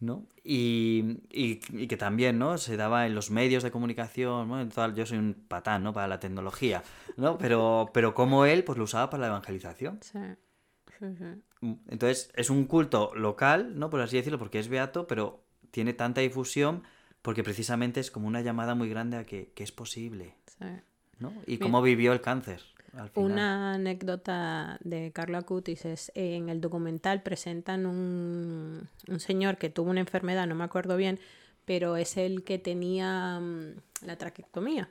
[0.00, 0.26] ¿no?
[0.42, 2.58] Y, y, que también, ¿no?
[2.58, 5.92] Se daba en los medios de comunicación, bueno, yo soy un patán, ¿no?
[5.92, 6.82] Para la tecnología,
[7.16, 7.38] ¿no?
[7.38, 10.00] Pero, pero como él, pues lo usaba para la evangelización.
[10.02, 10.18] Sí.
[11.88, 13.90] Entonces, es un culto local, ¿no?
[13.90, 16.82] Por así decirlo, porque es beato, pero tiene tanta difusión
[17.22, 20.34] porque precisamente es como una llamada muy grande a que, es posible.
[21.18, 21.32] ¿no?
[21.46, 22.60] Y cómo vivió el cáncer.
[23.14, 29.90] Una anécdota de Carlo Acutis es en el documental presentan un, un, señor que tuvo
[29.90, 31.18] una enfermedad, no me acuerdo bien,
[31.64, 34.90] pero es el que tenía mm, la traquectomía.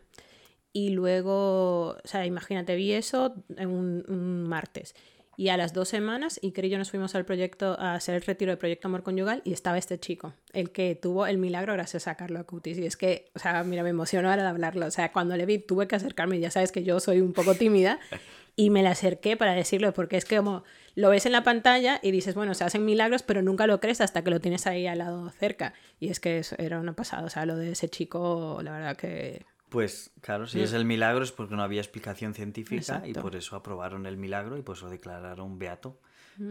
[0.74, 4.96] Y luego, o sea, imagínate, vi eso en un martes.
[5.38, 8.22] Y a las dos semanas, y y yo nos fuimos al proyecto, a hacer el
[8.22, 12.08] retiro del proyecto Amor Conyugal, y estaba este chico, el que tuvo el milagro gracias
[12.08, 12.78] a Carlo Acutis.
[12.78, 14.86] Y es que, o sea, mira, me emocionó ahora de hablarlo.
[14.86, 17.56] O sea, cuando le vi, tuve que acercarme, ya sabes que yo soy un poco
[17.56, 18.00] tímida,
[18.56, 20.64] y me le acerqué para decirlo, porque es que como
[20.96, 24.02] lo ves en la pantalla y dices, bueno, se hacen milagros, pero nunca lo crees
[24.02, 25.74] hasta que lo tienes ahí al lado cerca.
[26.00, 28.98] Y es que eso era una pasada, o sea, lo de ese chico, la verdad
[28.98, 33.38] que pues claro, si es el milagro es porque no había explicación científica y por
[33.38, 35.98] eso aprobaron el milagro y pues lo declararon beato.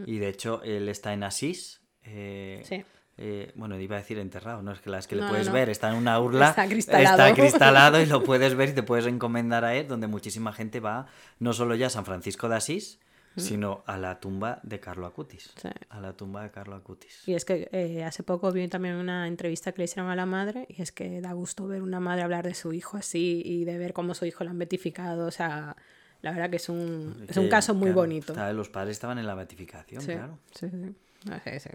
[0.07, 1.81] Y de hecho, él está en Asís.
[2.03, 2.83] Eh, sí.
[3.17, 5.91] Eh, bueno, iba a decir enterrado, no es que las que le puedes ver, está
[5.91, 7.27] en una urla, está cristalado.
[7.27, 10.79] está cristalado y lo puedes ver y te puedes encomendar a él, donde muchísima gente
[10.79, 11.05] va,
[11.37, 12.99] no solo ya a San Francisco de Asís,
[13.37, 15.51] sino a la tumba de Carlo Acutis.
[15.89, 17.27] A la tumba de Carlo Acutis.
[17.27, 20.25] Y es que eh, hace poco vi también una entrevista que le hicieron a la
[20.25, 23.65] madre y es que da gusto ver una madre hablar de su hijo así y
[23.65, 25.27] de ver cómo su hijo lo han beatificado.
[25.27, 25.75] O sea,
[26.21, 28.33] la verdad que es un, es un caso muy bonito.
[28.53, 30.37] los padres estaban en la beatificación, claro.
[30.53, 31.69] Sí, sí.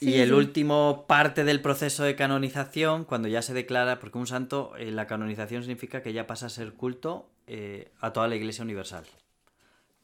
[0.00, 4.72] y el último parte del proceso de canonización, cuando ya se declara, porque un santo,
[4.78, 8.64] eh, la canonización significa que ya pasa a ser culto eh, a toda la Iglesia
[8.64, 9.04] Universal.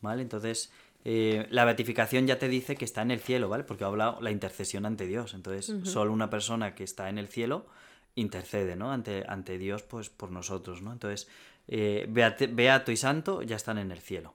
[0.07, 0.23] ¿Vale?
[0.23, 0.73] Entonces,
[1.05, 3.63] eh, la beatificación ya te dice que está en el cielo, ¿vale?
[3.63, 5.35] Porque ha hablado la intercesión ante Dios.
[5.35, 7.67] Entonces, solo una persona que está en el cielo
[8.17, 8.91] intercede, ¿no?
[8.91, 10.93] Ante, ante Dios, pues por nosotros, ¿no?
[10.93, 11.29] Entonces,
[11.69, 14.35] eh, Beato y Santo ya están en el cielo.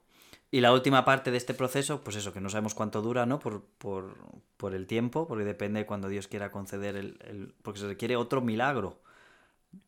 [0.49, 3.39] Y la última parte de este proceso, pues eso, que no sabemos cuánto dura, ¿no?
[3.39, 4.15] Por, por,
[4.57, 8.15] por el tiempo, porque depende de cuando Dios quiera conceder el, el, Porque se requiere
[8.15, 9.01] otro milagro.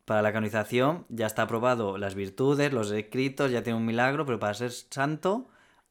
[0.04, 4.38] Para la canonización ya está aprobado las virtudes, los escritos, ya tiene un milagro, pero
[4.38, 5.48] para ser santo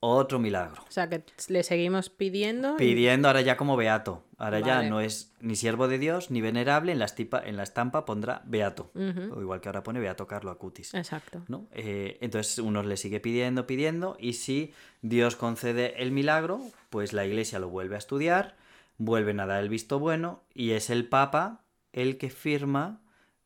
[0.10, 0.82] otro milagro.
[0.88, 2.76] O sea, que le seguimos pidiendo.
[2.76, 4.24] y- Pidiendo ahora ya como beato.
[4.38, 7.64] Ahora ya no es ni siervo de Dios ni venerable, en la, estipa- en la
[7.64, 8.92] estampa pondrá beato.
[8.96, 10.94] O igual que ahora pone beato Carlo Acutis.
[10.94, 11.44] Exacto.
[11.48, 11.68] ¿no?
[11.72, 17.26] Eh, entonces uno le sigue pidiendo, pidiendo, y si Dios concede el milagro, pues la
[17.26, 18.56] iglesia lo vuelve a estudiar,
[18.98, 21.62] vuelven a dar el visto bueno, y es el Papa
[21.94, 23.00] el que firma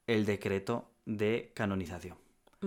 [0.08, 2.18] el decreto de canonización.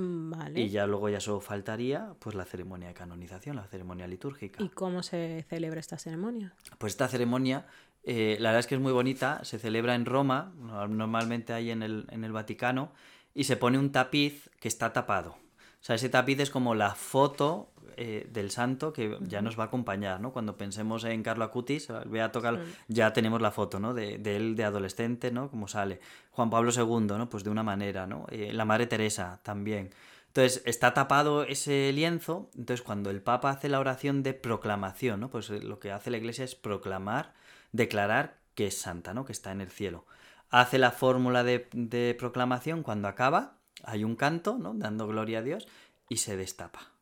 [0.01, 0.61] Mm, Vale.
[0.61, 4.63] Y ya luego ya solo faltaría pues la ceremonia de canonización, la ceremonia litúrgica.
[4.63, 6.55] ¿Y cómo se celebra esta ceremonia?
[6.79, 7.67] Pues esta ceremonia,
[8.05, 11.71] eh, la verdad es que es muy bonita, se celebra en Roma, no- normalmente hay
[11.71, 12.93] en el, en el Vaticano,
[13.35, 15.31] y se pone un tapiz que está tapado.
[15.33, 17.71] O sea, ese tapiz es como la foto
[18.03, 20.33] eh, del santo que ya nos va a acompañar, ¿no?
[20.33, 23.93] Cuando pensemos en Carlo Acutis, el Beato Carlo, ya tenemos la foto, ¿no?
[23.93, 25.51] De, de él de adolescente, ¿no?
[25.51, 26.01] Como sale.
[26.31, 27.29] Juan Pablo II, ¿no?
[27.29, 28.25] Pues de una manera, ¿no?
[28.31, 29.91] Eh, la Madre Teresa también.
[30.29, 35.29] Entonces, está tapado ese lienzo, entonces cuando el Papa hace la oración de proclamación, ¿no?
[35.29, 37.35] Pues eh, lo que hace la Iglesia es proclamar,
[37.73, 39.27] declarar que es santa, ¿no?
[39.27, 40.07] Que está en el cielo.
[40.49, 44.73] Hace la fórmula de, de proclamación, cuando acaba, hay un canto, ¿no?
[44.73, 45.69] Dando gloria a Dios,
[46.09, 46.93] y se destapa.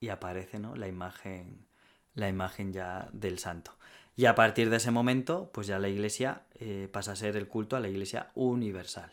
[0.00, 0.76] Y aparece, ¿no?
[0.76, 1.66] La imagen,
[2.14, 3.72] la imagen ya del santo.
[4.16, 7.48] Y a partir de ese momento, pues ya la Iglesia eh, pasa a ser el
[7.48, 9.10] culto a la Iglesia universal.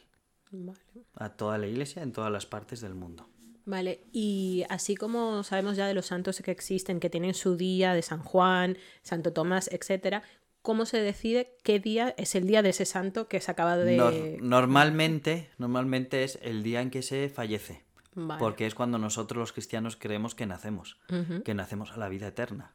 [0.52, 0.78] Vale.
[1.15, 3.28] A toda la Iglesia en todas las partes del mundo.
[3.65, 7.93] Vale, y así como sabemos ya de los santos que existen, que tienen su día,
[7.93, 10.22] de San Juan, Santo Tomás, etcétera,
[10.62, 13.98] ¿cómo se decide qué día es el día de ese santo que se acaba de...
[13.98, 17.84] Nor- normalmente, normalmente es el día en que se fallece.
[18.15, 18.39] Vale.
[18.39, 20.97] Porque es cuando nosotros los cristianos creemos que nacemos,
[21.43, 22.73] que nacemos a la vida eterna.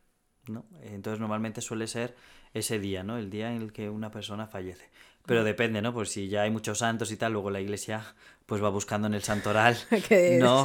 [0.48, 0.64] ¿no?
[0.82, 2.16] Entonces normalmente suele ser
[2.54, 3.18] ese día, ¿no?
[3.18, 4.88] El día en el que una persona fallece.
[5.26, 5.92] Pero depende, ¿no?
[5.92, 8.02] Pues si ya hay muchos santos y tal, luego la iglesia
[8.46, 9.76] pues va buscando en el santoral
[10.40, 10.64] ¿no?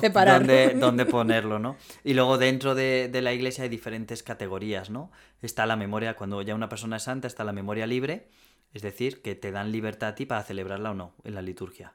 [0.79, 1.75] dónde ponerlo, ¿no?
[2.05, 5.11] Y luego dentro de, de la iglesia hay diferentes categorías, ¿no?
[5.41, 8.29] Está la memoria, cuando ya una persona es santa, está la memoria libre,
[8.73, 11.93] es decir, que te dan libertad a ti para celebrarla o no en la liturgia.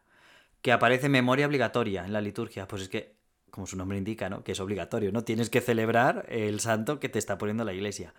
[0.63, 3.17] Que aparece memoria obligatoria en la liturgia, pues es que,
[3.51, 4.45] como su nombre indica, ¿no?
[4.45, 5.25] Que es obligatorio, ¿no?
[5.25, 8.15] Tienes que celebrar el santo que te está poniendo la iglesia.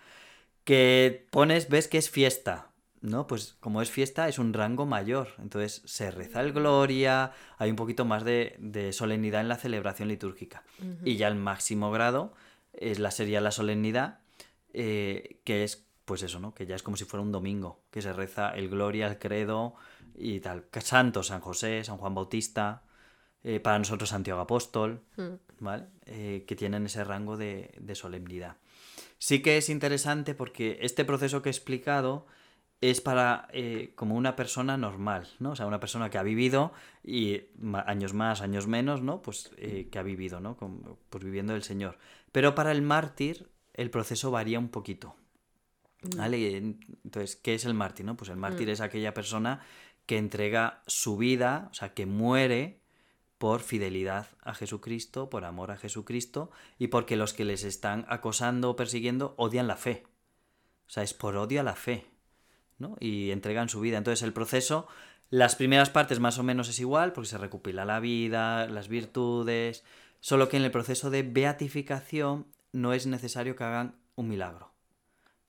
[0.64, 2.70] Que pones, ves que es fiesta,
[3.02, 3.28] ¿no?
[3.28, 7.76] Pues como es fiesta es un rango mayor, entonces se reza el gloria, hay un
[7.76, 10.64] poquito más de, de solemnidad en la celebración litúrgica.
[11.04, 12.34] Y ya el máximo grado
[12.74, 14.20] es la, sería la solemnidad,
[14.74, 16.56] eh, que es pues eso, ¿no?
[16.56, 19.76] Que ya es como si fuera un domingo, que se reza el gloria, el credo
[20.20, 20.66] y tal.
[20.82, 22.84] Santos, San José, San Juan Bautista,
[23.44, 25.02] eh, para nosotros Santiago Apóstol,
[25.60, 25.86] ¿vale?
[26.06, 28.58] Eh, que tienen ese rango de, de solemnidad.
[29.18, 32.28] Sí que es interesante porque este proceso que he explicado
[32.82, 35.52] es para eh, como una persona normal, ¿no?
[35.52, 37.42] O sea, una persona que ha vivido y
[37.86, 39.22] años más, años menos, ¿no?
[39.22, 40.56] Pues que ha vivido, ¿no?
[40.58, 41.98] Como, pues viviendo el Señor.
[42.32, 45.16] Pero para el mártir el proceso varía un poquito.
[46.16, 46.58] ¿Vale?
[46.58, 48.06] Entonces, ¿qué es el mártir?
[48.06, 48.16] No?
[48.16, 49.62] Pues el mártir es aquella persona
[50.10, 52.82] que entrega su vida, o sea, que muere
[53.38, 58.72] por fidelidad a Jesucristo, por amor a Jesucristo y porque los que les están acosando
[58.72, 60.08] o persiguiendo odian la fe.
[60.88, 62.08] O sea, es por odio a la fe,
[62.80, 62.98] ¿no?
[63.00, 64.00] Y entregan su vida.
[64.00, 64.88] Entonces, el proceso,
[65.30, 69.84] las primeras partes más o menos es igual, porque se recopila la vida, las virtudes,
[70.22, 74.74] solo que en el proceso de beatificación no es necesario que hagan un milagro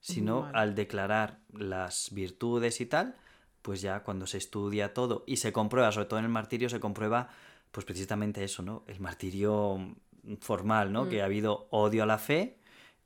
[0.01, 0.57] sino Vale.
[0.57, 3.15] al declarar las virtudes y tal,
[3.61, 6.79] pues ya cuando se estudia todo y se comprueba, sobre todo en el martirio, se
[6.79, 7.29] comprueba
[7.71, 8.83] pues precisamente eso, ¿no?
[8.87, 9.95] El martirio
[10.39, 11.09] formal, ¿no?
[11.09, 12.57] Que ha habido odio a la fe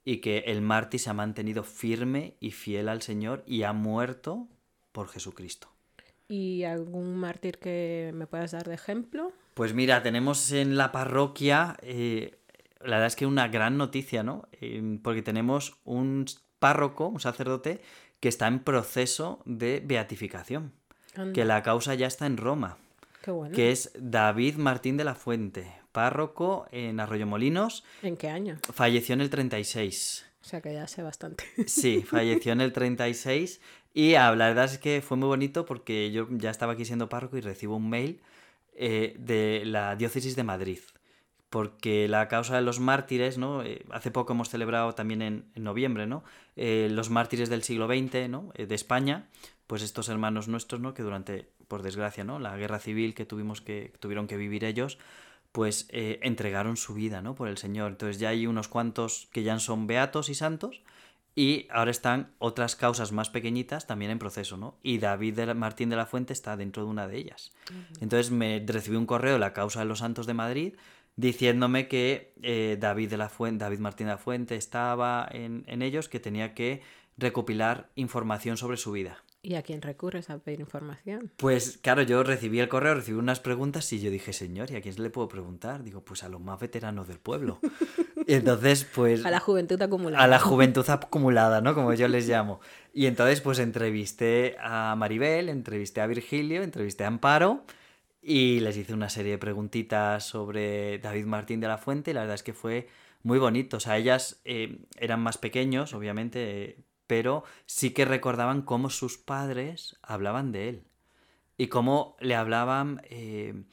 [0.04, 4.48] y que el mártir se ha mantenido firme y fiel al Señor y ha muerto
[4.92, 5.70] por Jesucristo.
[6.28, 9.32] ¿Y algún mártir que me puedas dar de ejemplo?
[9.54, 12.40] Pues mira, tenemos en la parroquia, eh,
[12.80, 14.48] la verdad es que una gran noticia, ¿no?
[14.54, 16.26] Eh, porque tenemos un
[16.60, 17.82] párroco, un sacerdote,
[18.20, 20.72] que está en proceso de beatificación,
[21.16, 22.78] Anda, que la causa ya está en Roma,
[23.22, 23.56] Qué bueno.
[23.56, 28.58] que es David Martín de la Fuente, párroco en Arroyomolinos, ¿En qué año?
[28.74, 30.26] falleció en el 36.
[30.42, 31.44] O sea que ya sé bastante.
[31.68, 33.62] Sí, falleció en el 36
[33.94, 37.10] y ah, la verdad es que fue muy bonito porque yo ya estaba aquí siendo
[37.10, 38.22] párroco y recibo un mail
[38.76, 40.80] eh, de la diócesis de Madrid.
[41.50, 43.64] Porque la causa de los mártires, ¿no?
[43.64, 46.24] Eh, hace poco hemos celebrado también en, en noviembre, ¿no?
[46.56, 48.52] Eh, los mártires del siglo XX, ¿no?
[48.56, 49.28] Eh, de España,
[49.68, 50.94] pues estos hermanos nuestros, ¿no?
[50.94, 52.40] Que durante, por desgracia, ¿no?
[52.40, 54.98] La guerra civil que tuvimos que tuvieron que vivir ellos,
[55.52, 57.36] pues entregaron su vida, ¿no?
[57.36, 57.92] Por el Señor.
[57.92, 60.82] Entonces ya hay unos cuantos que ya son beatos y santos
[61.34, 64.76] y ahora están otras causas más pequeñitas también en proceso, ¿no?
[64.84, 67.54] Y David de la- Martín de la Fuente está dentro de una de ellas.
[68.02, 70.74] Entonces me recibí un correo de la causa de los santos de Madrid
[71.16, 75.82] diciéndome que eh, David, de la Fuente, David Martín de la Fuente estaba en, en
[75.82, 76.82] ellos, que tenía que
[77.18, 79.24] recopilar información sobre su vida.
[79.46, 81.32] ¿Y a quién recurres a pedir información?
[81.38, 84.82] Pues claro, yo recibí el correo, recibí unas preguntas y yo dije, señor, ¿y a
[84.82, 85.84] quién se le puedo preguntar?
[85.84, 87.60] Digo, pues a los más veteranos del pueblo.
[88.28, 89.24] y entonces, pues...
[89.24, 90.24] A la juventud acumulada.
[90.24, 91.76] A la juventud acumulada, ¿no?
[91.76, 92.60] Como yo les llamo.
[92.92, 97.66] Y entonces, pues entrevisté a Maribel, entrevisté a Virgilio, entrevisté a Amparo
[98.28, 102.22] y les hice una serie de preguntitas sobre David Martín de la Fuente y la
[102.22, 102.88] verdad es que fue
[103.22, 103.78] muy bonito.
[103.78, 109.98] O sea, ellas eh, eran más pequeños, obviamente, pero sí que recordaban cómo sus padres
[110.02, 110.84] hablaban de él
[111.58, 113.64] y cómo le hablaban, eh,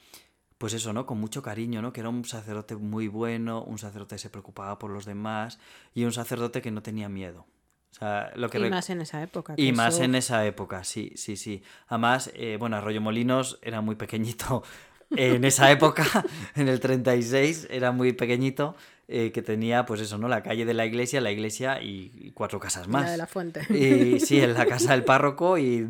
[0.59, 1.07] pues eso, ¿no?
[1.07, 1.95] Con mucho cariño, ¿no?
[1.95, 5.59] Que era un sacerdote muy bueno, un sacerdote que se preocupaba por los demás
[5.95, 7.47] y un sacerdote que no tenía miedo.
[7.93, 9.55] O sea, lo que y más en esa época.
[9.57, 11.63] Y más en esa época, sí, sí, sí.
[11.89, 14.63] Además, eh, bueno, Arroyo Molinos era muy pequeñito
[15.11, 16.05] en esa época,
[16.57, 18.75] en el 36, era muy pequeñito
[19.09, 20.27] eh, que tenía, pues eso, ¿no?
[20.27, 23.05] La calle de la iglesia, la iglesia y cuatro casas más.
[23.05, 23.61] La de la fuente.
[23.69, 25.85] Y sí, en la casa del párroco y,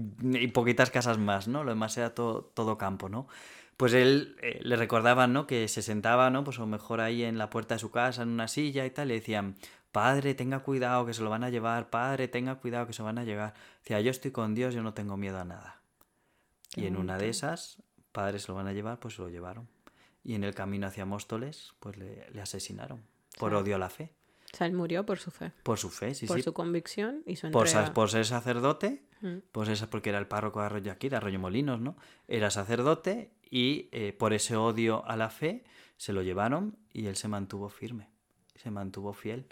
[0.52, 1.62] poquitas casas más, ¿no?
[1.62, 3.28] Lo demás era todo, todo campo, ¿no?
[3.76, 5.46] Pues él eh, le recordaban, ¿no?
[5.46, 6.42] Que se sentaba, ¿no?
[6.42, 8.90] Pues a lo mejor ahí en la puerta de su casa, en una silla y
[8.90, 9.56] tal, le decían,
[9.92, 13.18] padre, tenga cuidado que se lo van a llevar, padre, tenga cuidado que se van
[13.18, 13.54] a llegar.
[13.82, 15.80] Decía, yo estoy con Dios, yo no tengo miedo a nada.
[16.74, 19.68] y en una de esas, padre se lo van a llevar, pues se lo llevaron.
[20.24, 23.02] Y en el camino hacia Móstoles, pues le, le asesinaron
[23.38, 24.14] por odio a la fe.
[24.52, 25.52] O sea, él murió por su fe.
[25.62, 26.42] Por su fe, sí, por sí.
[26.42, 29.38] su convicción y su por, por ser sacerdote, Mm.
[29.52, 31.96] pues esa porque era el párroco de Arroyo aquí, de Arroyo Molinos, ¿no?
[32.26, 35.62] Era sacerdote y eh, por ese odio a la fe
[35.96, 38.08] se lo llevaron y él se mantuvo firme,
[38.56, 39.46] se mantuvo fiel.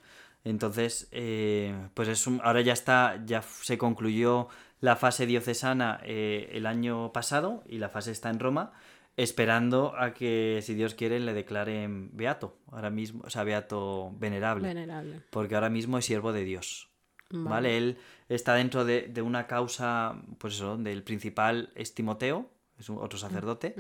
[0.45, 4.49] Entonces, eh, pues es un- ahora ya está, ya se concluyó
[4.81, 8.73] la fase diocesana eh, el año pasado y la fase está en Roma,
[9.17, 14.69] esperando a que, si Dios quiere, le declaren beato, ahora mismo, o sea, beato venerable,
[14.69, 15.21] Venerable.
[15.31, 16.89] porque ahora mismo es siervo de Dios.
[17.33, 17.49] Vale.
[17.51, 17.77] ¿Vale?
[17.79, 17.99] Él
[18.29, 23.19] está dentro de, de una causa, pues eso, del principal es Timoteo, es un- otro
[23.19, 23.75] sacerdote,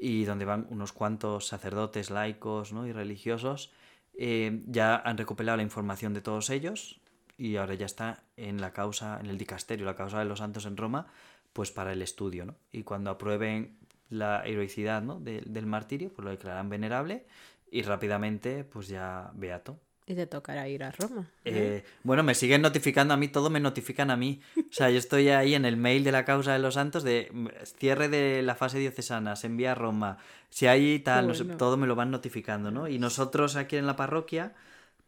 [0.00, 2.86] y donde van unos cuantos sacerdotes laicos ¿no?
[2.86, 3.72] y religiosos.
[4.18, 7.00] Eh, ya han recopilado la información de todos ellos
[7.38, 10.66] y ahora ya está en la causa, en el dicasterio, la causa de los santos
[10.66, 11.06] en Roma,
[11.52, 12.56] pues para el estudio, ¿no?
[12.72, 15.20] Y cuando aprueben la heroicidad ¿no?
[15.20, 17.26] de- del martirio, pues lo declararán venerable
[17.70, 19.78] y rápidamente, pues ya beato.
[20.08, 21.26] Y te tocará ir a Roma.
[21.44, 24.40] Eh, bueno, me siguen notificando a mí, todo me notifican a mí.
[24.56, 27.28] O sea, yo estoy ahí en el mail de la causa de los santos de
[27.32, 30.18] mm, cierre de la fase diocesana, se envía a Roma.
[30.48, 31.58] Si hay tal, no sé, bueno.
[31.58, 32.86] todo me lo van notificando, ¿no?
[32.86, 34.54] Y nosotros aquí en la parroquia,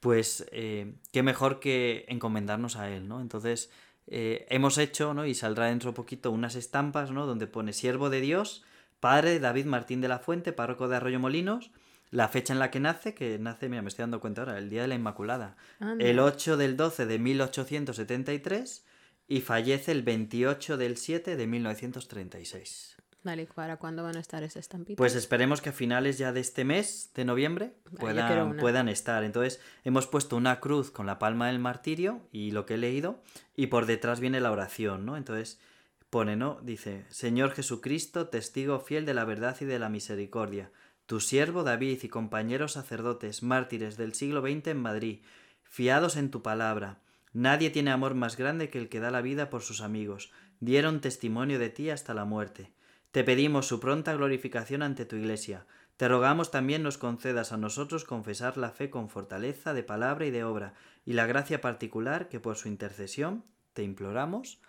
[0.00, 3.20] pues eh, qué mejor que encomendarnos a él, ¿no?
[3.20, 3.70] Entonces,
[4.08, 5.26] eh, hemos hecho, ¿no?
[5.26, 7.24] Y saldrá dentro de poquito unas estampas, ¿no?
[7.24, 8.64] Donde pone siervo de Dios,
[8.98, 11.70] padre David Martín de la Fuente, párroco de Arroyo Molinos,
[12.10, 14.70] la fecha en la que nace, que nace, mira, me estoy dando cuenta ahora, el
[14.70, 15.56] día de la Inmaculada.
[15.80, 16.04] Anda.
[16.04, 18.84] El 8 del 12 de 1873
[19.28, 22.96] y fallece el 28 del 7 de 1936.
[23.24, 24.96] Dale, ¿para cuándo van a estar esas estampitas?
[24.96, 29.24] Pues esperemos que a finales ya de este mes, de noviembre, Vale, puedan, puedan estar.
[29.24, 33.20] Entonces, hemos puesto una cruz con la palma del martirio y lo que he leído,
[33.56, 35.16] y por detrás viene la oración, ¿no?
[35.16, 35.58] Entonces,
[36.10, 36.60] pone, ¿no?
[36.62, 40.70] Dice, Señor Jesucristo, testigo fiel de la verdad y de la misericordia,
[41.08, 45.20] tu siervo David y compañeros sacerdotes, mártires del siglo XX en Madrid,
[45.62, 46.98] fiados en tu palabra.
[47.32, 50.30] Nadie tiene amor más grande que el que da la vida por sus amigos.
[50.60, 52.72] Dieron testimonio de ti hasta la muerte.
[53.10, 55.64] Te pedimos su pronta glorificación ante tu iglesia.
[55.96, 60.30] Te rogamos también nos concedas a nosotros confesar la fe con fortaleza de palabra y
[60.30, 60.74] de obra,
[61.06, 64.60] y la gracia particular que por su intercesión te imploramos,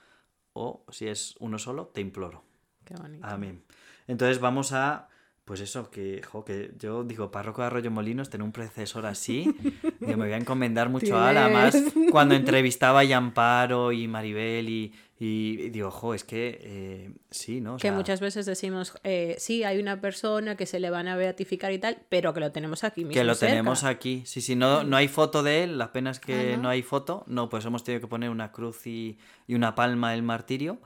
[0.53, 2.45] o si es uno solo, te imploro.
[2.85, 3.27] Qué bonito.
[3.27, 3.61] Amén.
[4.07, 5.08] Entonces vamos a,
[5.49, 9.51] pues eso, que, jo, que yo digo, párroco de Arroyo Molinos, tener un predecesor así,
[9.99, 11.37] digo, me voy a encomendar mucho a él.
[11.37, 11.75] Además,
[12.11, 17.73] cuando entrevistaba a Amparo y Maribel y, y, digo, jo, es que eh, sí, ¿no?
[17.73, 21.15] O Que muchas veces decimos, eh, sí, hay una persona que se le van a
[21.15, 23.19] beatificar y tal, pero que lo tenemos aquí mismo.
[23.19, 23.53] Que lo cerca.
[23.53, 24.21] tenemos aquí.
[24.27, 26.61] Sí, sí, no, no hay foto de él, la pena es que Ah, ¿no?
[26.61, 26.69] ¿no?
[26.69, 27.23] hay foto.
[27.25, 30.77] No, pues hemos tenido que poner una cruz y, y una palma del martirio,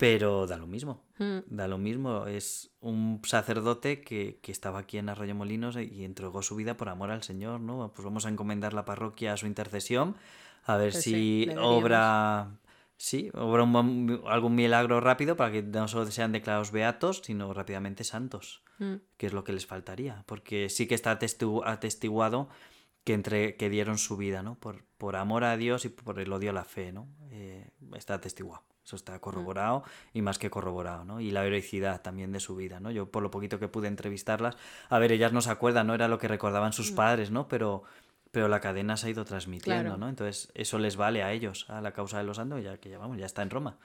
[0.00, 1.04] pero da lo mismo.
[1.18, 1.38] Mm.
[1.46, 2.26] Da lo mismo.
[2.26, 6.88] Es un sacerdote que, que estaba aquí en Arroyo Molinos y entregó su vida por
[6.88, 7.92] amor al Señor, ¿no?
[7.94, 10.16] Pues vamos a encomendar la parroquia a su intercesión,
[10.64, 12.58] a ver Pues si sí, obra.
[12.96, 18.04] Sí, obra un- algún milagro rápido para que no solo sean declarados beatos, sino rápidamente
[18.04, 18.96] santos Mm.
[19.18, 22.48] que es lo que les faltaría, porque sí que está atestigu- atestiguado
[23.04, 24.54] que, entre, que dieron su vida, ¿no?
[24.58, 27.06] Por, por amor a Dios y por el odio a la fe, ¿no?
[27.30, 28.62] Eh, está atestiguado.
[28.90, 31.20] Eso está corroborado y más que corroborado, ¿no?
[31.20, 32.90] Y la heroicidad también de su vida, ¿no?
[32.90, 34.56] Yo por lo poquito que pude entrevistarlas,
[34.88, 37.46] a ver, ellas no se acuerdan, no era lo que recordaban sus padres, ¿no?
[37.46, 37.84] Pero,
[38.32, 39.96] pero la cadena se ha ido transmitiendo, Claro.
[39.98, 40.08] ¿no?
[40.08, 42.98] Entonces eso les vale a ellos, a la causa de los santos, ya que ya
[42.98, 43.76] vamos, ya está en Roma.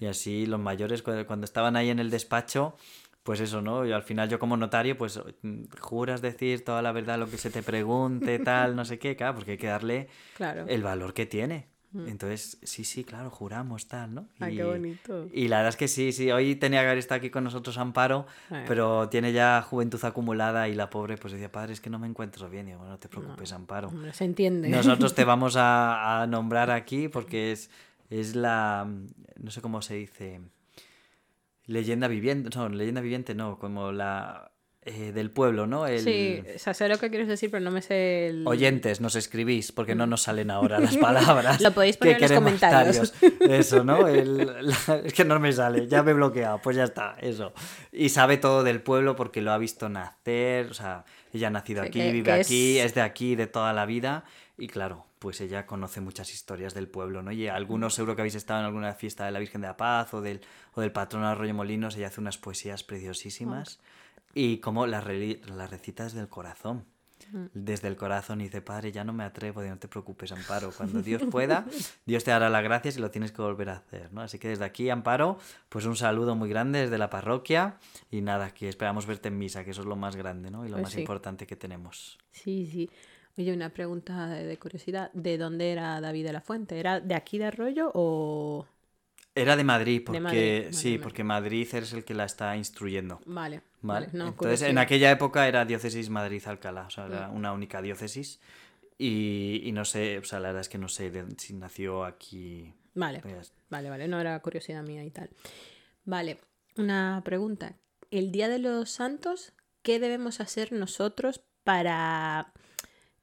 [0.00, 2.74] Y así los mayores cu- cuando estaban ahí en el despacho,
[3.22, 3.86] pues eso, ¿no?
[3.86, 7.38] Y al final yo como notario, pues mm, juras decir toda la verdad lo que
[7.38, 10.64] se te pregunte, tal, no sé qué, claro, porque hay que darle Claro.
[10.66, 11.68] el valor que tiene.
[11.92, 14.28] Entonces, sí, sí, claro, juramos tal, ¿no?
[14.38, 15.26] Ay, qué bonito.
[15.32, 17.78] Y la verdad es que sí, sí, hoy tenía que haber estado aquí con nosotros
[17.78, 18.64] Amparo, Ay.
[18.68, 22.06] pero tiene ya juventud acumulada y la pobre pues decía, padre, es que no me
[22.06, 22.68] encuentro bien.
[22.68, 23.88] Y yo, bueno, no te preocupes, Amparo.
[23.88, 24.68] Hombre, se entiende.
[24.68, 27.70] Nosotros te vamos a, a nombrar aquí porque es,
[28.08, 28.86] es la,
[29.40, 30.40] no sé cómo se dice,
[31.66, 34.52] leyenda viviente, no, leyenda viviente no, como la
[34.90, 35.86] eh, del pueblo, ¿no?
[35.86, 38.46] El, Sí, o sea, sé lo que quieres decir, pero no me sé el...
[38.46, 41.60] Oyentes, nos escribís, porque no nos salen ahora las palabras.
[41.60, 43.12] Lo podéis que poner en los comentarios.
[43.12, 43.40] tarios.
[43.40, 44.06] Eso, ¿no?
[44.08, 44.36] El-
[44.68, 47.52] la- es que no me sale, ya me he bloqueado, pues ya está, eso.
[47.92, 51.82] Y sabe todo del pueblo porque lo ha visto nacer, o sea, ella ha nacido
[51.82, 54.24] Que- aquí, que- vive que aquí, es- es de aquí, de toda la vida.
[54.58, 57.32] Y claro, pues ella conoce muchas historias del pueblo, ¿no?
[57.32, 60.12] Y algunos seguro que habéis estado en alguna fiesta de la Virgen de la Paz
[60.12, 60.40] o del,
[60.74, 63.80] o del patrón Arroyo Molinos, ella hace unas poesías preciosísimas.
[64.34, 66.84] Y como las, las recita desde el corazón.
[67.54, 70.72] Desde el corazón y dice, padre, ya no me atrevo, no te preocupes, Amparo.
[70.76, 71.64] Cuando Dios pueda,
[72.04, 74.22] Dios te dará las gracias y lo tienes que volver a hacer, ¿no?
[74.22, 77.76] Así que desde aquí, Amparo, pues un saludo muy grande desde la parroquia
[78.10, 80.64] y nada, aquí esperamos verte en misa, que eso es lo más grande, ¿no?
[80.64, 81.00] Y lo Pues más sí.
[81.00, 82.18] importante que tenemos.
[82.32, 82.90] Sí, sí.
[83.38, 85.12] Oye, una pregunta de, de curiosidad.
[85.12, 86.80] ¿De dónde era David de la Fuente?
[86.80, 88.66] ¿Era de aquí de Arroyo o...?
[89.34, 93.20] Era de Madrid, porque Madrid, sí, porque Madrid es el que la está instruyendo.
[93.26, 93.62] Vale.
[93.82, 94.06] ¿Vale?
[94.08, 94.70] no, Entonces, curiosidad.
[94.70, 98.40] en aquella época era diócesis Madrid-Alcalá, o sea, era una única diócesis.
[98.98, 102.04] Y, y no sé, o sea, la verdad es que no sé de- si nació
[102.04, 102.74] aquí.
[102.94, 104.08] Vale, pues, vale, vale.
[104.08, 105.30] No era curiosidad mía y tal.
[106.04, 106.38] Vale,
[106.76, 107.76] una pregunta.
[108.10, 109.52] El Día de los Santos,
[109.82, 112.52] ¿qué debemos hacer nosotros para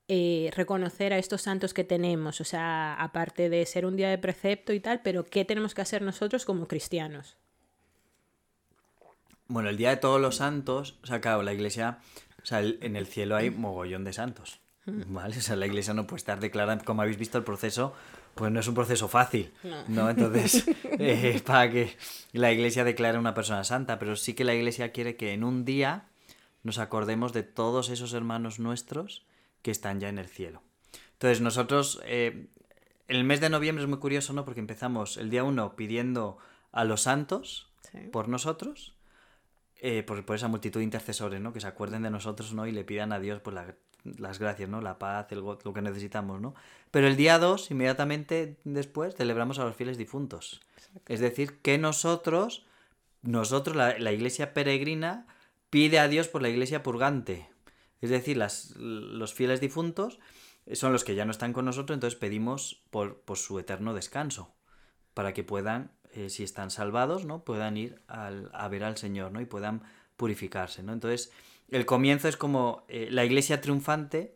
[0.07, 2.39] eh, reconocer a estos santos que tenemos?
[2.39, 5.81] O sea, aparte de ser un día de precepto y tal, pero ¿qué tenemos que
[5.81, 7.37] hacer nosotros como cristianos?
[9.47, 11.99] Bueno, el Día de Todos los Santos, o sea, claro, la iglesia,
[12.41, 15.37] o sea, en el cielo hay mogollón de santos, ¿vale?
[15.37, 17.93] O sea, la iglesia no puede estar declarando, como habéis visto el proceso,
[18.35, 19.53] pues no es un proceso fácil,
[19.87, 20.09] ¿no?
[20.09, 21.97] Entonces, eh, para que
[22.33, 25.65] la iglesia declare una persona santa, pero sí que la iglesia quiere que en un
[25.65, 26.05] día
[26.63, 29.25] nos acordemos de todos esos hermanos nuestros
[29.67, 30.61] que están ya en el cielo.
[31.11, 32.47] Entonces, nosotros, eh,
[33.09, 34.45] el mes de noviembre es muy curioso, ¿no?
[34.45, 36.37] Porque empezamos el día 1 pidiendo
[36.71, 37.97] a los santos Sí.
[38.13, 38.93] por nosotros,
[39.81, 41.51] eh, por, por esa multitud de intercesores, ¿no?
[41.51, 42.65] Que se acuerden de nosotros, ¿no?
[42.65, 43.75] Y le pidan a Dios pues, la-
[44.17, 44.79] las gracias, ¿no?
[44.79, 46.55] La paz, el lo que necesitamos, ¿no?
[46.89, 50.61] Pero el día 2, inmediatamente después, celebramos a los fieles difuntos.
[51.09, 52.65] Es decir, que nosotros,
[53.21, 55.27] nosotros, la, la iglesia peregrina,
[55.69, 57.49] pide a Dios por la iglesia purgante.
[58.01, 60.19] Es decir, las, los fieles difuntos
[60.73, 64.53] son los que ya no están con nosotros, entonces pedimos por, por su eterno descanso,
[65.13, 67.43] para que puedan, eh, si están salvados, ¿no?
[67.43, 69.41] puedan ir al- a ver al Señor ¿no?
[69.41, 69.83] y puedan
[70.17, 70.83] purificarse.
[70.83, 70.93] ¿no?
[70.93, 71.31] Entonces,
[71.69, 74.35] el comienzo es como eh, la iglesia triunfante.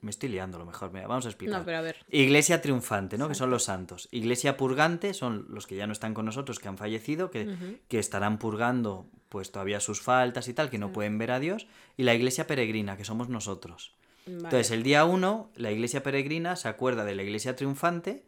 [0.00, 1.58] Me estoy liando a lo mejor, mira, vamos a explicar.
[1.58, 1.96] No, pero a ver.
[2.08, 3.28] Iglesia triunfante, ¿no?
[3.28, 4.08] Que son los santos.
[4.10, 7.98] Iglesia purgante son los que ya no están con nosotros, que han fallecido, que, que
[7.98, 11.66] estarán purgando pues todavía sus faltas y tal, que no pueden ver a Dios.
[11.96, 13.94] Y la iglesia peregrina, que somos nosotros.
[14.26, 14.38] Vale.
[14.38, 18.26] Entonces, el día 1, la iglesia peregrina se acuerda de la iglesia triunfante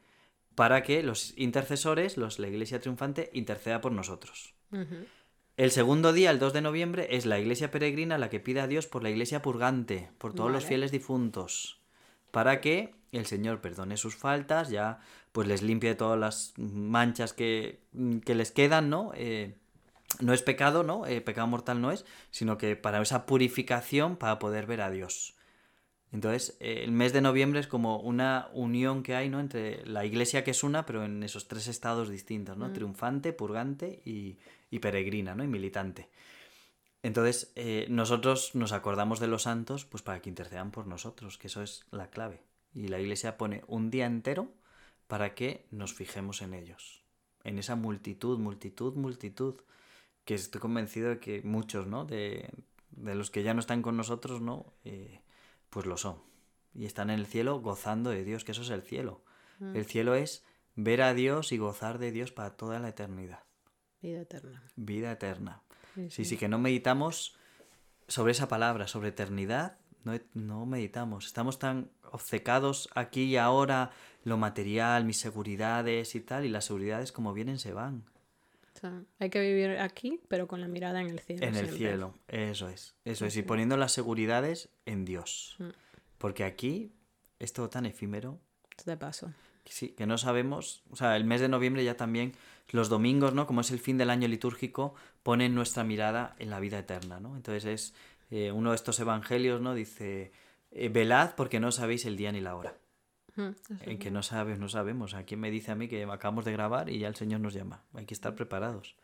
[0.55, 4.55] para que los intercesores, los, la iglesia triunfante, interceda por nosotros.
[5.57, 8.67] El segundo día, el 2 de noviembre, es la iglesia peregrina la que pide a
[8.67, 11.81] Dios por la iglesia purgante, por todos los fieles difuntos,
[12.31, 15.01] para que el Señor perdone sus faltas, ya
[15.33, 17.81] pues les limpie todas las manchas que,
[18.25, 19.13] que les quedan, ¿no?
[19.15, 19.57] Eh,
[20.21, 21.07] no es pecado, ¿no?
[21.07, 25.35] Eh, pecado mortal no es, sino que para esa purificación, para poder ver a Dios.
[26.13, 29.41] Entonces, eh, el mes de noviembre es como una unión que hay, ¿no?
[29.41, 32.73] Entre la iglesia que es una, pero en esos tres estados distintos, ¿no?
[32.73, 34.39] Triunfante, purgante y,
[34.71, 35.43] y peregrina, ¿no?
[35.43, 36.11] Y militante.
[37.03, 41.49] Entonces, eh, nosotros nos acordamos de los santos, pues para que intercedan por nosotros, que
[41.49, 42.43] eso es la clave.
[42.75, 44.53] Y la iglesia pone un día entero
[45.09, 47.03] para que nos fijemos en ellos.
[47.43, 49.57] En esa multitud, multitud, multitud.
[50.25, 52.05] Que estoy convencido de que muchos, ¿no?
[52.05, 52.51] De,
[52.91, 54.73] de los que ya no están con nosotros, ¿no?
[54.85, 55.21] Eh,
[55.71, 56.19] pues lo son.
[56.75, 59.23] Y están en el cielo gozando de Dios, que eso es el cielo.
[59.75, 60.45] El cielo es
[60.75, 63.45] ver a Dios y gozar de Dios para toda la eternidad.
[64.01, 64.63] Vida eterna.
[64.75, 65.63] Vida eterna.
[65.95, 67.37] Sí, Sí, sí, que no meditamos
[68.09, 71.27] sobre esa palabra, sobre eternidad, no, no meditamos.
[71.27, 73.93] Estamos tan obcecados aquí y ahora,
[74.25, 78.05] lo material, mis seguridades y tal, y las seguridades como vienen se van.
[78.83, 81.43] Sea, hay que vivir aquí, pero con la mirada en el cielo.
[81.43, 81.77] En el siempre.
[81.79, 85.55] cielo, eso es, eso es, y poniendo las seguridades en Dios.
[85.61, 85.69] Mm.
[86.19, 86.93] Porque aquí
[87.39, 88.41] es todo tan efímero
[88.85, 89.33] de paso.
[89.67, 92.33] sí, que no sabemos, o sea, el mes de noviembre ya también,
[92.71, 93.47] los domingos, ¿no?
[93.47, 97.37] Como es el fin del año litúrgico, ponen nuestra mirada en la vida eterna, ¿no?
[97.37, 97.95] Entonces es
[98.33, 99.75] eh, uno de estos evangelios, ¿no?
[99.75, 100.33] Dice,
[100.73, 102.75] eh, velad porque no sabéis el día ni la hora.
[103.37, 105.15] Mm, En que no sabes, no sabemos.
[105.15, 107.55] ¿A quién me dice a mí que acabamos de grabar y ya el Señor nos
[107.55, 107.85] llama?
[107.95, 108.97] Hay que estar preparados.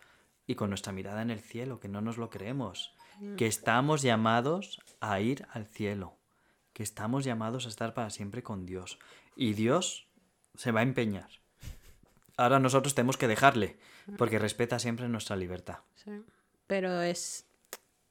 [0.46, 2.94] Y con nuestra mirada en el cielo, que no nos lo creemos.
[3.36, 6.16] Que estamos llamados a ir al cielo.
[6.72, 8.98] Que estamos llamados a estar para siempre con Dios.
[9.34, 10.08] Y Dios
[10.54, 11.28] se va a empeñar.
[12.36, 13.76] Ahora nosotros tenemos que dejarle,
[14.16, 15.78] porque respeta siempre nuestra libertad.
[15.96, 16.22] Sí.
[16.68, 17.46] Pero es,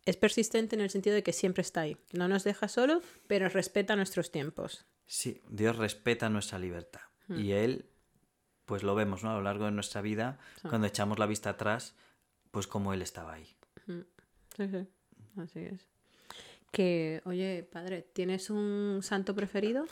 [0.06, 1.98] es persistente en el sentido de que siempre está ahí.
[2.12, 4.86] No nos deja solo, pero respeta nuestros tiempos.
[5.08, 7.02] Sí, Dios respeta nuestra libertad.
[7.30, 7.90] Y Él,
[8.66, 9.32] pues lo vemos, ¿no?
[9.32, 11.96] A lo largo de nuestra vida, cuando echamos la vista atrás,
[12.52, 13.56] pues como Él estaba ahí.
[13.86, 14.88] Sí, sí.
[15.42, 15.88] Así es.
[16.72, 19.86] Que, oye, padre, ¿tienes un santo preferido?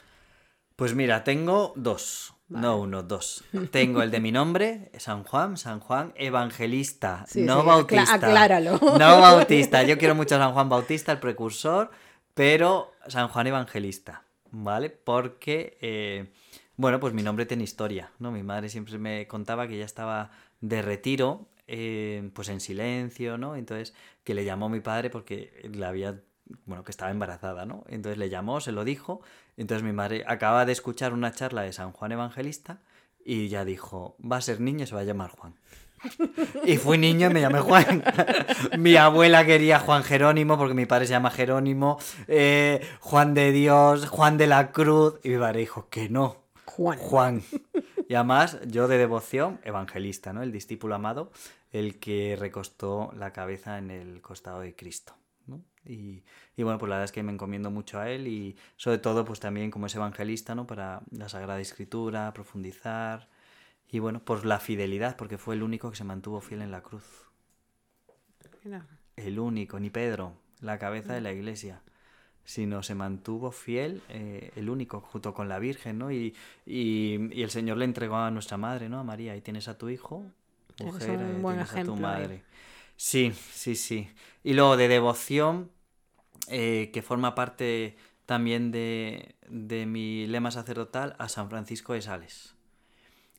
[0.75, 2.33] Pues mira, tengo dos.
[2.47, 3.43] No uno, dos.
[3.71, 8.13] Tengo el de mi nombre, San Juan, San Juan Evangelista, Sí, no sí, Bautista.
[8.13, 8.77] acláralo.
[8.79, 9.81] No Bautista.
[9.83, 11.89] Yo quiero mucho a San Juan Bautista, el precursor,
[12.35, 14.25] pero San Juan Evangelista,
[14.63, 14.89] ¿vale?
[14.89, 16.31] Porque, eh,
[16.77, 18.31] bueno, pues mi nombre tiene historia, ¿no?
[18.31, 20.31] Mi madre siempre me contaba que ya estaba
[20.61, 23.55] de retiro, eh, pues en silencio, ¿no?
[23.55, 23.93] Entonces,
[24.23, 26.21] que le llamó mi padre porque le había,
[26.65, 27.83] bueno, que estaba embarazada, ¿no?
[27.89, 29.21] Entonces le llamó, se lo dijo,
[29.57, 32.81] entonces mi madre acaba de escuchar una charla de San Juan Evangelista
[33.25, 35.55] y ya dijo, va a ser niño se va a llamar Juan.
[36.65, 38.03] Y fui niño y me llamé Juan.
[38.77, 41.97] mi abuela quería Juan Jerónimo porque mi padre se llama Jerónimo.
[42.27, 45.15] eh, Juan de Dios, Juan de la Cruz.
[45.23, 46.37] Y mi padre dijo que no.
[46.65, 46.97] Juan.
[46.97, 47.43] Juan.
[48.07, 50.43] Y además, yo de devoción, evangelista, ¿no?
[50.43, 51.31] El discípulo amado,
[51.71, 55.13] el que recostó la cabeza en el costado de Cristo.
[55.47, 55.61] ¿no?
[55.85, 56.23] Y,
[56.57, 59.25] y bueno, pues la verdad es que me encomiendo mucho a él y sobre todo
[59.25, 60.67] pues también como es evangelista, ¿no?
[60.67, 63.27] Para la Sagrada Escritura, profundizar
[63.95, 66.81] y bueno, por la fidelidad, porque fue el único que se mantuvo fiel en la
[66.83, 67.05] cruz.
[68.63, 68.85] Mira.
[69.15, 71.81] El único, ni Pedro, la cabeza de la iglesia,
[72.45, 76.11] sino se mantuvo fiel, eh, el único, junto con la Virgen, ¿no?
[76.11, 76.35] Y,
[76.65, 78.99] y- y el Señor le entregó a nuestra madre, ¿no?
[78.99, 80.23] A María, ahí tienes a tu hijo,
[80.79, 82.43] mujer, un buen tienes a tu ejemplo madre.
[82.97, 84.09] Sí, sí, sí.
[84.43, 85.71] Y luego de devoción,
[86.49, 92.55] eh, que forma parte también de, de mi lema sacerdotal, a San Francisco de Sales.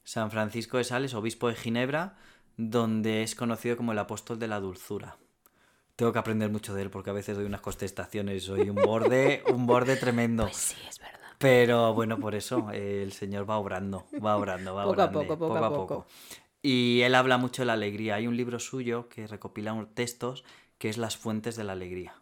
[0.06, 2.14] San Francisco de Sales, obispo de Ginebra,
[2.56, 5.16] donde es conocido como el apóstol de la dulzura.
[5.96, 9.42] Tengo que aprender mucho de él porque a veces doy unas contestaciones, soy un borde,
[9.52, 10.44] un borde tremendo.
[10.44, 11.18] Pues sí, es verdad.
[11.38, 15.26] Pero bueno, por eso eh, el Señor va obrando, va obrando, va Poco a obrando,
[15.26, 16.06] poco, poco a poco.
[16.62, 18.14] Y él habla mucho de la alegría.
[18.14, 20.44] Hay un libro suyo que recopila unos textos
[20.78, 22.14] que es Las fuentes de la alegría.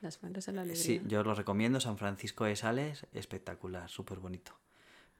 [0.00, 0.82] Las fuentes de la alegría.
[0.82, 4.52] Sí, yo os lo recomiendo, San Francisco de Sales, espectacular, súper bonito.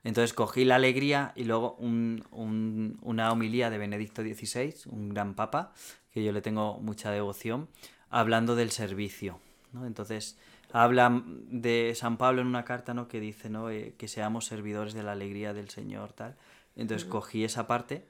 [0.07, 5.35] Entonces cogí la alegría y luego un- un- una homilía de Benedicto XVI, un gran
[5.35, 5.73] papa,
[6.13, 7.69] que yo le tengo mucha devoción,
[8.09, 9.41] hablando del servicio.
[9.73, 9.85] ¿no?
[9.85, 10.39] Entonces
[10.73, 13.09] habla de San Pablo en una carta ¿no?
[13.09, 13.69] que dice ¿no?
[13.71, 16.13] Eh, que seamos servidores de la alegría del Señor.
[16.13, 16.37] tal.
[16.77, 18.07] Entonces cogí esa parte,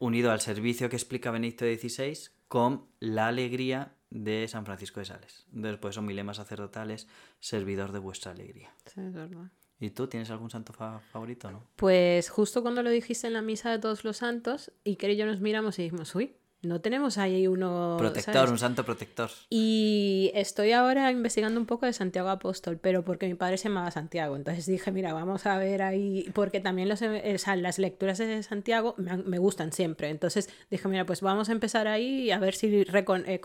[0.00, 5.46] unido al servicio que explica Benedicto XVI, con la alegría de San Francisco de Sales.
[5.54, 7.06] Entonces, por eso mi lema sacerdotal es
[7.40, 8.72] servidor de vuestra alegría.
[8.86, 9.50] Sí, es verdad.
[9.80, 11.62] ¿Y tú tienes algún santo fa- favorito, no?
[11.76, 15.26] Pues justo cuando lo dijiste en la misa de todos los santos, Iker y yo
[15.26, 17.94] nos miramos y dijimos, uy, no tenemos ahí uno...
[18.00, 18.50] Protector, ¿sabes?
[18.50, 19.30] un santo protector.
[19.48, 23.92] Y estoy ahora investigando un poco de Santiago Apóstol, pero porque mi padre se llamaba
[23.92, 24.34] Santiago.
[24.34, 28.18] Entonces dije, mira, vamos a ver ahí, porque también los, eh, o sea, las lecturas
[28.18, 30.08] de Santiago me, me gustan siempre.
[30.10, 33.40] Entonces dije, mira, pues vamos a empezar ahí a ver si recon- eh,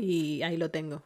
[0.00, 1.02] y ahí lo tengo.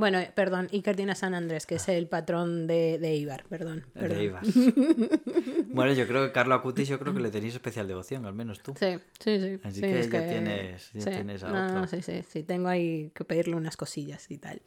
[0.00, 3.44] Bueno, eh, perdón, Iker tiene a San Andrés, que es el patrón de, de Ibar,
[3.48, 3.86] perdón.
[3.94, 4.18] Perdón.
[4.18, 4.46] de Ibas.
[5.68, 8.60] bueno, yo creo que Carlo Acutis, yo creo que le tenéis especial devoción, al menos
[8.62, 8.74] tú.
[8.78, 9.60] Sí, sí, sí.
[9.62, 11.86] Así sí, que es ya tienes- ya tienes a no, no, otro.
[11.86, 14.62] sí, sí, sí, tengo ahí que pedirle unas cosillas y tal.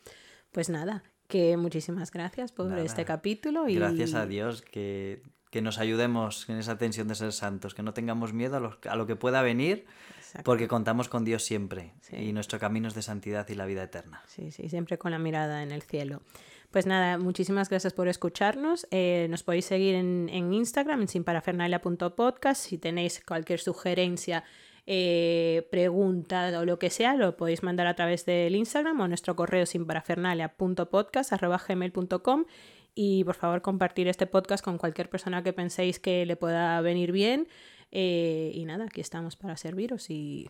[0.52, 2.84] Pues nada, que muchísimas gracias por Nada.
[2.84, 7.32] este capítulo y Gracias a Dios que, que nos ayudemos en esa tensión de ser
[7.34, 9.86] santos, que no tengamos miedo a lo, a lo que pueda venir,
[10.34, 10.50] Exacto.
[10.50, 12.16] porque contamos con Dios siempre Sí.
[12.16, 14.24] y nuestro camino es de santidad y la vida eterna.
[14.28, 16.22] Sí, sí, siempre con la mirada en el cielo.
[16.72, 18.88] Pues nada, muchísimas gracias por escucharnos.
[18.90, 22.66] Eh, nos podéis seguir en, en Instagram, en sinparafernalia.podcast.
[22.66, 24.44] Si tenéis cualquier sugerencia,
[24.88, 29.36] eh, pregunta o lo que sea, lo podéis mandar a través del Instagram o nuestro
[29.36, 32.46] correo sinparafernalia.podcast.gmail.com
[32.96, 37.12] y por favor compartir este podcast con cualquier persona que penséis que le pueda venir
[37.12, 37.48] bien.
[37.96, 40.50] Eh, y nada, aquí estamos para serviros y,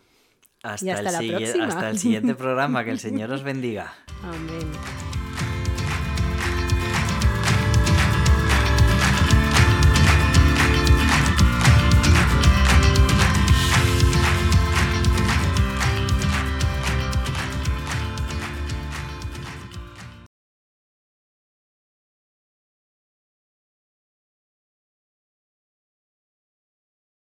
[0.62, 1.66] Hasta, y hasta el la próxima.
[1.66, 2.84] hasta el siguiente programa.
[2.84, 3.92] Que el Señor os bendiga.
[4.22, 4.72] Amén.